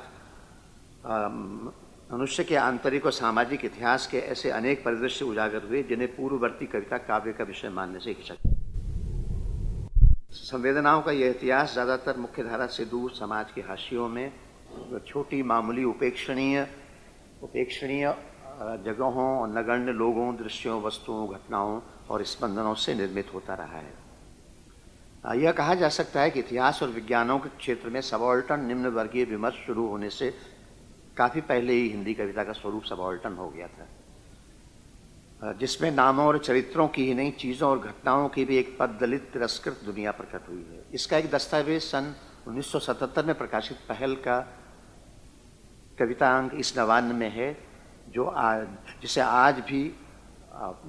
मनुष्य 2.10 2.44
के 2.44 2.56
आंतरिक 2.56 3.04
और 3.06 3.12
सामाजिक 3.12 3.64
इतिहास 3.64 4.06
के 4.06 4.18
ऐसे 4.18 4.50
अनेक 4.50 4.82
परिदृश्य 4.84 5.24
उजागर 5.24 5.62
हुए, 5.62 5.82
जिन्हें 5.82 6.08
पूर्ववर्ती 6.16 6.66
कविता 6.66 6.98
काव्य 6.98 7.32
का 7.32 7.44
विषय 7.44 7.68
मानने 7.68 8.00
से 8.00 8.10
हिचक। 8.10 8.38
संवेदनाओं 10.32 11.02
का 11.02 11.12
यह 11.12 11.30
इतिहास 11.30 11.72
ज़्यादातर 11.72 12.16
मुख्य 12.16 12.42
धारा 12.44 12.66
से 12.68 12.84
दूर 12.86 13.10
समाज 13.10 13.52
के 13.52 13.60
हाशियों 13.60 14.08
में 14.08 14.32
छोटी, 15.06 15.42
मामूली, 15.42 15.84
उपेक्षणीय 15.84 16.66
उपेक्षणीय 17.42 18.14
जगहों 18.84 19.30
और 19.38 19.48
नगण्य 19.48 19.92
लोगों, 19.94 20.34
दृश्यों, 20.36 20.82
वस्तुओं, 20.82 21.26
घटनाओं 21.28 21.80
और 22.10 22.24
स्पंदनों 22.26 22.74
से 22.76 22.94
निर्मित 22.94 23.34
होता 23.34 23.54
रहा 23.54 23.78
है। 23.78 23.98
यह 25.38 25.52
कहा 25.52 25.74
जा 25.74 25.88
सकता 25.90 26.20
है 26.20 26.30
कि 26.30 26.40
इतिहास 26.40 26.82
और 26.82 26.88
विज्ञानों 26.90 27.38
के 27.38 27.48
क्षेत्र 27.58 27.88
में 27.88 28.00
सबॉल्टन 28.02 28.64
निम्न 28.64 28.86
वर्गीय 28.90 29.24
विमर्श 29.24 29.66
शुरू 29.66 29.86
होने 29.86 30.10
से 30.10 30.34
काफ़ी 31.20 31.40
पहले 31.40 31.72
ही 31.72 31.88
हिंदी 31.88 32.14
कविता 32.14 32.44
का 32.44 32.52
स्वरूप 32.52 32.84
सबॉल्टन 32.84 33.34
हो 33.34 33.48
गया 33.48 33.66
था। 33.68 35.52
जिसमें 35.52 35.90
नामों 35.90 36.26
और 36.26 36.38
चरित्रों 36.38 36.86
की 36.88 37.04
ही 37.06 37.14
नहीं, 37.14 37.32
चीज़ों 37.32 37.68
और 37.70 37.78
घटनाओं 37.80 38.28
की 38.28 38.44
भी 38.44 38.56
एक 38.56 38.76
पद 38.78 38.98
दलित 39.00 39.22
तिरस्कृत 39.32 39.80
दुनिया 39.84 40.10
प्रकट 40.12 40.48
हुई 40.48 40.62
है। 40.62 40.84
इसका 40.94 41.16
एक 41.18 41.30
दस्तावेज़ 41.30 41.82
सन 41.82 42.14
1977 42.48 43.24
में 43.24 43.34
प्रकाशित 43.38 43.78
पहल 43.88 44.14
का 44.16 44.40
कवितांक 45.98 46.54
इस 46.54 46.78
नवान्न 46.78 47.14
में 47.14 47.30
है, 47.30 47.56
जो 48.08 48.24
आज 48.24 48.66
जिसे 49.02 49.20
आज 49.20 49.58
भी 49.60 49.82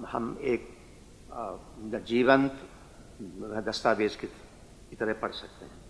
हम 0.08 0.38
एक 0.42 0.70
जीवंत 2.08 2.60
दस्तावेज़ 3.68 4.18
की 4.18 4.96
तरह 4.96 5.14
पढ़ 5.14 5.32
सकते 5.34 5.66
हैं। 5.66 5.81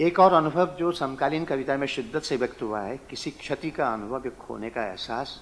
एक 0.00 0.18
और 0.18 0.32
अनुभव 0.32 0.76
जो 0.78 0.92
समकालीन 0.92 1.44
कविता 1.44 1.76
में 1.76 1.86
शिद्दत 1.86 2.22
से 2.22 2.36
व्यक्त 2.36 2.62
हुआ 2.62 2.80
है, 2.80 2.96
किसी 2.96 3.30
क्षति 3.30 3.70
का 3.70 3.92
अनुभव 3.94 4.26
एक 4.26 4.36
खोने 4.36 4.70
का 4.70 4.86
एहसास 4.86 5.40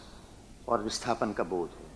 और 0.68 0.82
विस्थापन 0.82 1.32
का 1.32 1.44
बोध 1.44 1.70
है। 1.70 1.86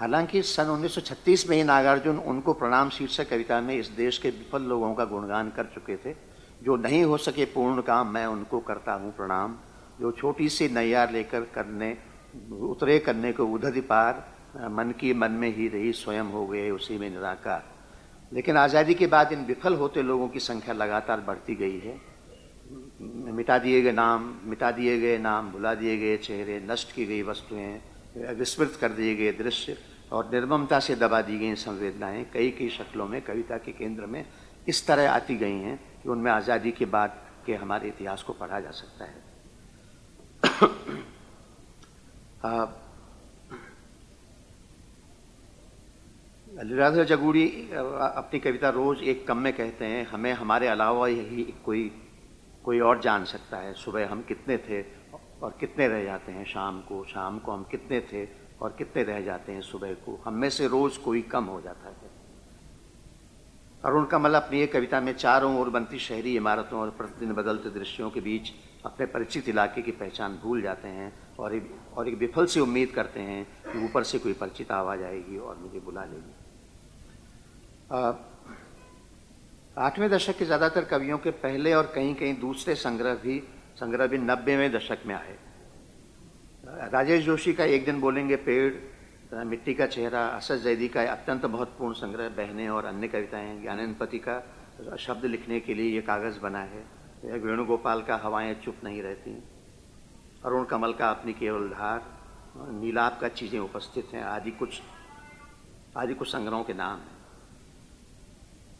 हालाँकि 0.00 0.42
सन 0.42 0.66
1936 0.66 1.48
में 1.50 1.56
ही 1.56 1.64
नागार्जुन 1.64 2.18
उनको 2.18 2.52
प्रणाम 2.52 2.90
शीर्षक 2.90 3.30
कविता 3.30 3.60
में 3.60 3.74
इस 3.74 3.88
देश 3.88 4.18
के 4.18 4.30
विफल 4.30 4.62
लोगों 4.62 4.94
का 4.94 5.04
गुणगान 5.04 5.50
कर 5.50 5.64
चुके 5.64 5.96
थे, 5.96 6.14
जो 6.62 6.76
नहीं 6.76 7.04
हो 7.04 7.16
सके 7.16 7.44
पूर्ण 7.44 7.82
काम 7.82 8.06
मैं 8.06 8.26
उनको 8.26 8.60
करता 8.60 8.92
हूँ 8.92 9.16
प्रणाम, 9.16 9.58
जो 10.00 10.12
छोटी 10.12 10.48
सी 10.48 10.68
नैयार 10.68 11.12
लेकर 11.12 11.40
करने, 11.40 11.98
उतरे 12.52 12.98
करने 12.98 13.32
को 13.32 13.46
उधर 13.46 13.80
पार, 13.80 14.28
मन 14.56 14.94
की 15.00 15.14
मन 15.14 15.30
में 15.30 15.56
ही 15.56 15.68
रही, 15.68 15.92
स्वयं 15.92 16.24
हो 16.24 16.46
गए 16.46 16.70
उसी 16.70 16.98
में 16.98 17.10
निराकार। 17.10 17.71
लेकिन 18.32 18.56
आज़ादी 18.56 18.94
के 18.94 19.06
बाद 19.06 19.32
इन 19.32 19.44
विफल 19.44 19.74
होते 19.74 20.02
लोगों 20.02 20.28
की 20.28 20.40
संख्या 20.40 20.74
लगातार 20.74 21.20
बढ़ती 21.20 21.54
गई 21.54 21.78
है। 21.78 22.00
मिटा 23.32 23.58
दिए 23.58 23.80
गए 23.82 23.92
नाम, 23.92 24.34
मिटा 24.44 24.70
दिए 24.70 24.98
गए 25.00 25.18
नाम, 25.18 25.50
भुला 25.52 25.74
दिए 25.74 25.96
गए 25.98 26.16
चेहरे, 26.16 26.60
नष्ट 26.70 26.92
की 26.92 27.06
गई 27.06 27.22
वस्तुएँ, 27.22 27.80
विस्मृत 28.34 28.76
कर 28.80 28.92
दिए 28.92 29.14
गए 29.16 29.32
दृश्य 29.32 29.76
और 30.12 30.30
निर्ममता 30.32 30.78
से 30.80 30.94
दबा 30.96 31.20
दी 31.22 31.38
गई 31.38 31.54
संवेदनाएँ 31.54 32.24
कई 32.32 32.50
कई 32.50 32.68
शक्लों 32.68 33.08
में, 33.08 33.20
कविता 33.22 33.58
के 33.58 33.72
केंद्र 33.72 34.06
में 34.06 34.24
इस 34.68 34.86
तरह 34.86 35.10
आती 35.10 35.36
गई 35.36 35.58
हैं 35.58 35.76
कि 36.02 36.08
उनमें 36.08 36.30
आज़ादी 36.32 36.70
के 36.72 36.84
बाद 36.86 37.10
के 37.46 37.54
हमारे 37.54 37.88
इतिहास 37.88 38.22
को 38.22 38.32
पढ़ा 38.32 38.60
जा 38.60 38.70
सकता 38.70 39.04
है। 39.04 39.20
लीलाधर 46.52 47.04
जगूड़ी 47.04 47.46
अपनी 47.72 48.38
कविता 48.40 48.68
रोज 48.68 49.02
एक 49.02 49.26
कम 49.26 49.38
में 49.38 49.52
कहते 49.52 49.84
हैं, 49.84 50.04
हमें, 50.06 50.32
हमारे 50.32 50.66
अलावा 50.68 51.06
यही 51.08 51.42
कोई 51.64 51.90
कोई 52.64 52.80
और 52.80 53.00
जान 53.00 53.24
सकता 53.24 53.56
है। 53.56 53.72
सुबह 53.74 54.08
हम 54.08 54.22
कितने 54.22 54.56
थे 54.58 54.82
और 55.42 55.56
कितने 55.60 55.86
रह 55.88 56.04
जाते 56.04 56.32
हैं, 56.32 56.44
शाम 56.44 56.80
को 56.80 57.04
शाम 57.04 57.38
को 57.38 57.52
हम 57.52 57.62
कितने 57.70 58.00
थे 58.12 58.26
और 58.62 58.74
कितने 58.78 59.02
रह 59.02 59.20
जाते 59.20 59.52
हैं 59.52 59.60
सुबह 59.62 59.94
को। 60.04 60.20
हम 60.26 60.34
में 60.34 60.48
से 60.50 60.68
रोज 60.68 60.96
कोई 60.96 61.22
कम 61.22 61.44
हो 61.44 61.60
जाता 61.60 61.88
है। 61.88 62.10
अरुण 63.84 64.04
कमल 64.04 64.34
अपनी 64.34 64.60
एक 64.60 64.72
कविता 64.72 65.00
में 65.00 65.12
चारों 65.12 65.58
ओर 65.60 65.70
बनती 65.70 65.98
शहरी 65.98 66.36
इमारतों 66.36 66.80
और 66.80 66.90
प्रतिदिन 66.90 67.32
बदलते 67.32 67.70
दृश्यों 67.70 68.10
के 68.10 68.20
बीच 68.20 68.52
अपने 68.84 69.06
परिचित 69.06 69.48
इलाके 69.48 69.82
की 69.82 69.90
पहचान 69.92 70.38
भूल 70.42 70.62
जाते 70.62 70.88
हैं 70.88 71.12
और 71.38 71.54
एक 71.54 71.74
और 71.96 72.08
एक 72.08 72.18
विफल 72.18 72.46
से 72.46 72.60
उम्मीद 72.60 72.90
करते 72.90 73.20
हैं 73.20 73.44
कि 73.72 73.84
ऊपर 73.84 74.02
से 74.02 74.18
कोई 74.18 74.32
परिचित 74.34 74.72
आवाज़ 74.72 75.02
आएगी 75.02 75.38
और 75.38 75.56
मुझे 75.56 75.80
बुला 75.80 76.04
लेगी। 76.04 76.41
आठवें 79.78 80.08
दशक 80.10 80.38
के 80.38 80.44
ज़्यादातर 80.44 80.84
कवियों 80.84 81.18
के 81.18 81.30
पहले 81.42 81.72
और 81.74 81.86
कहीं 81.94 82.14
कहीं 82.14 82.34
दूसरे 82.40 82.74
संग्रह 82.76 83.14
भी 83.14 83.42
संग्रह 83.76 84.06
भी 84.06 84.18
नब्बेवें 84.20 84.70
दशक 84.72 84.98
में 85.06 85.14
आए। 85.14 85.36
राजेश 86.92 87.24
जोशी 87.24 87.52
का 87.52 87.64
एक 87.66 87.84
दिन 87.84 88.00
बोलेंगे 88.00 88.36
पेड़ 88.38 89.44
मिट्टी 89.44 89.74
का 89.74 89.86
चेहरा, 89.86 90.26
असद 90.26 90.58
जैदी 90.58 90.88
का 90.88 91.02
अत्यंत 91.02 91.44
महत्वपूर्ण 91.44 91.94
संग्रह, 91.94 92.28
बहने 92.30 92.68
और 92.68 92.84
अन्य 92.84 93.08
कविताएँ 93.08 93.60
ज्ञानेन्द्रपति 93.62 94.18
का 94.18 94.96
शब्द 94.98 95.24
लिखने 95.26 95.60
के 95.60 95.74
लिए 95.74 95.94
ये 95.94 96.00
कागज़ 96.02 96.40
बना 96.40 96.62
है। 96.62 96.84
वेणुगोपाल 97.38 98.02
का, 98.02 98.16
हवाएँ 98.16 98.54
चुप 98.64 98.76
नहीं 98.84 99.02
रहती। 99.02 99.30
अरुण 100.44 100.64
कमल 100.64 100.92
का 100.92 101.10
अपनी 101.10 101.32
केवल 101.34 101.68
धार 101.70 102.00
नीलाप 102.72 103.18
का 103.20 103.28
चीज़ें 103.30 103.58
उपस्थित 103.60 104.08
हैं, 104.14 104.22
आदि 104.24 104.50
कुछ 104.52 104.80
आदि 105.96 106.14
कुछ 106.14 106.28
संग्रहों 106.28 106.64
के 106.64 106.74
नाम 106.74 106.98
हैं। 106.98 107.11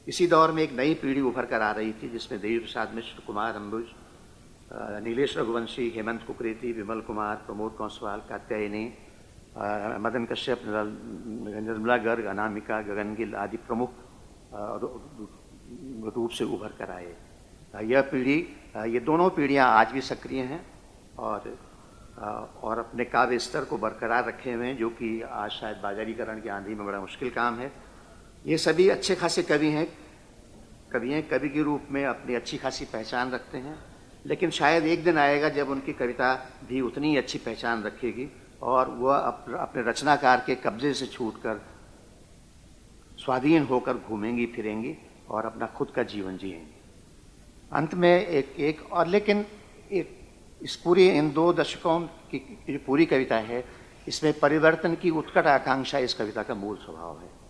इसी 0.07 0.27
दौर 0.27 0.51
में 0.53 0.62
एक 0.62 0.73
नई 0.73 0.95
पीढ़ी 0.95 1.21
उभर 1.23 1.47
कर 1.47 1.62
आ 1.62 1.71
रही 1.73 1.93
थी, 1.93 2.09
जिसमें 2.09 2.41
देवी 2.41 2.59
प्रसाद 2.59 2.95
मिश्र, 2.95 3.23
कुमार 3.27 3.55
अम्बुज 3.57 3.87
नीलेश 5.05 5.37
रघुवंशी, 5.38 5.88
हेमंत 5.97 6.23
कुकरेती, 6.27 6.73
विमल 6.73 7.01
कुमार, 7.07 7.37
प्रमोद 7.47 7.73
कौसवाल, 7.79 8.21
कात्यायनी 8.29 8.85
मदन 10.01 10.27
कश्यप 10.27 10.61
निर्मला 10.65 11.97
गर्ग, 11.99 12.25
अनामिका 12.27 12.81
गगन 12.83 13.15
गिल 13.15 13.35
आदि 13.37 13.57
प्रमुख 13.59 13.91
रूप 16.17 16.31
से 16.31 16.45
उभर 16.47 16.73
कर 16.79 16.91
आए। 16.91 17.15
यह 17.85 18.01
पीढ़ी 18.11 18.38
ये 18.88 19.01
दोनों 19.01 19.29
पीढ़ियाँ 19.31 19.67
आज 19.71 19.93
भी 19.93 20.01
सक्रिय 20.03 20.43
हैं 20.43 20.65
और 21.19 21.57
और 22.62 22.79
अपने 22.79 23.05
काव्य 23.07 23.38
स्तर 23.38 23.65
को 23.65 23.77
बरकरार 23.79 24.25
रखे 24.27 24.53
हुए 24.53 24.67
हैं, 24.67 24.77
जो 24.77 24.88
कि 24.91 25.21
आज 25.23 25.51
शायद 25.51 25.77
बाजारीकरण 25.83 26.41
की 26.41 26.49
आंधी 26.51 26.75
में 26.75 26.85
बड़ा 26.87 27.01
मुश्किल 27.01 27.31
काम 27.31 27.59
है। 27.59 27.71
ये 28.46 28.59
सभी 28.59 28.88
अच्छे 28.88 29.14
खासे 29.14 29.42
कवि 29.42 29.68
हैं। 29.68 29.98
कवि 30.92 31.12
हैं, 31.12 31.28
कवि 31.28 31.48
के 31.48 31.62
रूप 31.62 31.83
में 31.90 32.07
अपनी 32.07 32.35
अच्छी 32.35 32.57
खासी 32.57 32.85
पहचान 32.85 33.31
रखते 33.31 33.59
हैं। 33.59 33.78
लेकिन 34.26 34.50
शायद 34.50 34.87
एक 34.87 35.05
दिन 35.05 35.18
आएगा 35.18 35.48
जब 35.48 35.68
उनकी 35.68 35.92
कविता 35.92 36.50
भी 36.68 36.81
उतनी 36.81 37.16
अच्छी 37.16 37.38
पहचान 37.38 37.83
रखेगी 37.83 38.28
और 38.62 38.88
वह 38.88 39.16
अपने 39.16 39.90
रचनाकार 39.90 40.42
के 40.46 40.55
कब्जे 40.55 40.94
से 40.94 41.07
छूटकर 41.07 41.66
स्वाधीन 43.18 43.62
होकर 43.62 43.96
घूमेंगी, 43.96 44.46
फिरेंगी 44.46 44.96
और 45.31 45.46
अपना 45.46 45.66
खुद 45.66 45.90
का 45.90 46.02
जीवन 46.02 46.37
जिएँगी। 46.37 46.74
अंत 47.72 47.94
में 47.94 48.26
एक 48.26 48.55
एक 48.59 48.92
और 48.92 49.07
लेकिन 49.07 49.46
एक, 49.92 50.20
इस 50.62 50.76
पूरी, 50.76 51.09
इन 51.09 51.33
दो 51.33 51.52
दशकों 51.52 52.00
की 52.00 52.59
जो 52.70 52.78
पूरी 52.87 53.07
कविता 53.07 53.37
है। 53.37 53.64
इसमें 54.09 54.38
परिवर्तन 54.38 54.94
की 54.94 55.11
उत्कट 55.11 55.46
आकांक्षा 55.46 55.98
इस 55.98 56.14
कविता 56.14 56.42
का 56.42 56.55
मूल 56.55 56.76
स्वभाव 56.76 57.20
है। 57.20 57.41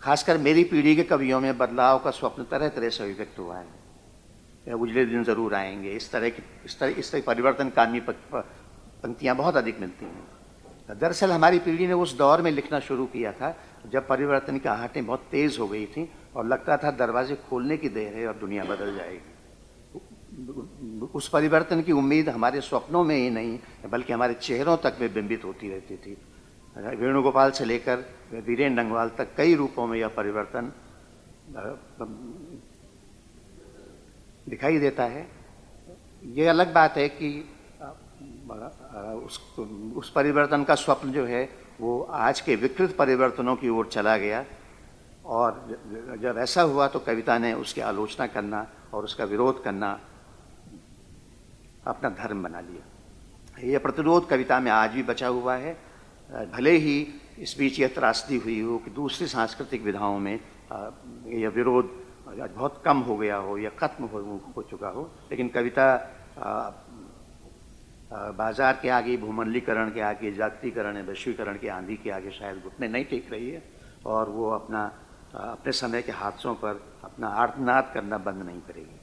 खासकर 0.00 0.38
मेरी 0.38 0.64
पीढ़ी 0.64 0.94
के 0.96 1.02
कवियों 1.04 1.40
में 1.40 1.56
बदलाव 1.58 1.98
का 1.98 2.10
स्वप्न 2.10 2.44
तरह 2.44 2.68
तरह 2.68 2.88
से 2.88 3.02
अभिव्यक्त 3.04 3.38
हुआ 3.38 3.58
है। 3.58 4.74
उजले 4.74 5.04
दिन 5.06 5.24
ज़रूर 5.24 5.54
आएँगे। 5.54 5.90
इस 5.90 6.10
तरह 6.12 6.28
की, 6.28 6.42
इस 6.64 6.78
तरह 6.78 6.98
इस 6.98 7.12
तरह 7.12 7.22
परिवर्तन 7.26 7.68
कामी 7.70 8.00
पंक्तियाँ 8.00 9.36
बहुत 9.36 9.56
अधिक 9.56 9.80
मिलती 9.80 10.04
हैं। 10.04 10.98
दरअसल 10.98 11.32
हमारी 11.32 11.58
पीढ़ी 11.58 11.86
ने 11.86 11.92
उस 11.92 12.16
दौर 12.18 12.42
में 12.42 12.50
लिखना 12.50 12.80
शुरू 12.80 13.06
किया 13.06 13.32
था, 13.32 13.56
जब 13.86 14.06
परिवर्तन 14.08 14.58
की 14.58 14.68
आहटें 14.68 15.06
बहुत 15.06 15.24
तेज़ 15.30 15.58
हो 15.60 15.68
गई 15.68 15.86
थी 15.86 16.08
और 16.36 16.46
लगता 16.46 16.76
था 16.76 16.90
दरवाजे 16.90 17.34
खोलने 17.50 17.76
की 17.76 17.88
देर 17.88 18.14
है 18.14 18.26
और 18.26 18.34
दुनिया 18.34 18.64
बदल 18.64 18.94
जाएगी। 18.96 19.32
उस 21.14 21.28
परिवर्तन 21.28 21.82
की 21.82 21.92
उम्मीद 21.92 22.28
हमारे 22.28 22.60
स्वप्नों 22.60 23.04
में 23.04 23.16
ही 23.16 23.30
नहीं, 23.30 23.58
बल्कि 23.90 24.12
हमारे 24.12 24.34
चेहरों 24.34 24.76
तक 24.76 24.96
में 25.00 25.12
बिंबित 25.14 25.44
होती 25.44 25.68
रहती 25.68 25.96
थी। 25.96 26.16
वेणुगोपाल 26.76 27.50
से 27.50 27.64
लेकर 27.64 28.04
वीरेन 28.32 28.76
डंगवाल 28.76 29.08
तक 29.08 29.34
कई 29.36 29.54
रूपों 29.54 29.86
में 29.86 29.98
यह 29.98 30.08
परिवर्तन 30.08 30.72
दिखाई 34.48 34.78
देता 34.78 35.04
है। 35.04 35.26
ये 36.32 36.46
अलग 36.46 36.72
बात 36.74 36.96
है 36.96 37.08
कि 37.08 37.28
उस 39.16 39.40
उस 39.96 40.10
परिवर्तन 40.10 40.64
का 40.64 40.74
स्वप्न 40.74 41.12
जो 41.12 41.24
है, 41.26 41.48
वो 41.80 42.00
आज 42.02 42.40
के 42.40 42.56
विकृत 42.56 42.96
परिवर्तनों 42.96 43.56
की 43.56 43.68
ओर 43.68 43.86
चला 43.86 44.16
गया। 44.16 44.44
और 45.26 45.80
जब 46.20 46.38
ऐसा 46.38 46.62
हुआ 46.62 46.86
तो 46.88 46.98
कविता 46.98 47.38
ने 47.38 47.52
उसकी 47.54 47.80
आलोचना 47.80 48.26
करना 48.26 48.66
और 48.94 49.04
उसका 49.04 49.24
विरोध 49.24 49.62
करना, 49.64 49.98
अपना 51.86 52.08
धर्म 52.10 52.42
बना 52.42 52.60
लिया। 52.60 53.62
यह 53.62 53.78
प्रतिरोध 53.78 54.28
कविता 54.28 54.60
में 54.60 54.70
आज 54.70 54.90
भी 54.90 55.02
बचा 55.02 55.28
हुआ 55.28 55.56
है। 55.56 55.76
भले 56.52 56.76
ही 56.76 57.06
इस 57.38 57.54
बीच 57.58 57.78
यह 57.80 57.88
त्रासदी 57.94 58.36
हुई 58.38 58.60
हो 58.60 58.78
कि 58.78 58.90
दूसरी 58.92 59.26
सांस्कृतिक 59.28 59.82
विधाओं 59.82 60.18
में 60.18 60.38
यह 61.34 61.48
विरोध 61.50 61.90
बहुत 62.28 62.82
कम 62.84 62.98
हो 63.00 63.16
गया 63.16 63.36
हो 63.38 63.56
या 63.58 63.70
खत्म 63.78 64.04
हो, 64.04 64.18
हो 64.56 64.62
चुका 64.62 64.88
हो। 64.88 65.10
लेकिन 65.30 65.48
कविता 65.48 65.86
बाज़ार 68.10 68.78
के 68.82 68.88
आगे 68.88 69.16
भूमंडलीकरण 69.16 69.90
के 69.90 70.00
आगे 70.00 70.32
जागतिकरण 70.32 71.02
वैश्वीकरण 71.02 71.56
के 71.58 71.68
आंधी 71.68 71.96
के 71.96 72.10
आगे 72.10 72.30
शायद 72.30 72.62
घुटने 72.62 72.88
नहीं 72.88 73.04
टेक 73.04 73.32
रही 73.32 73.50
है 73.50 73.62
और 74.06 74.28
वो 74.30 74.50
अपना 74.50 74.84
अपने 75.34 75.72
समय 75.74 76.02
के 76.02 76.12
हादसों 76.12 76.54
पर 76.54 76.80
अपना 77.04 77.28
आर्तनाद 77.36 77.90
करना 77.94 78.18
बंद 78.18 78.42
नहीं 78.42 78.60
करेगी। 78.60 78.98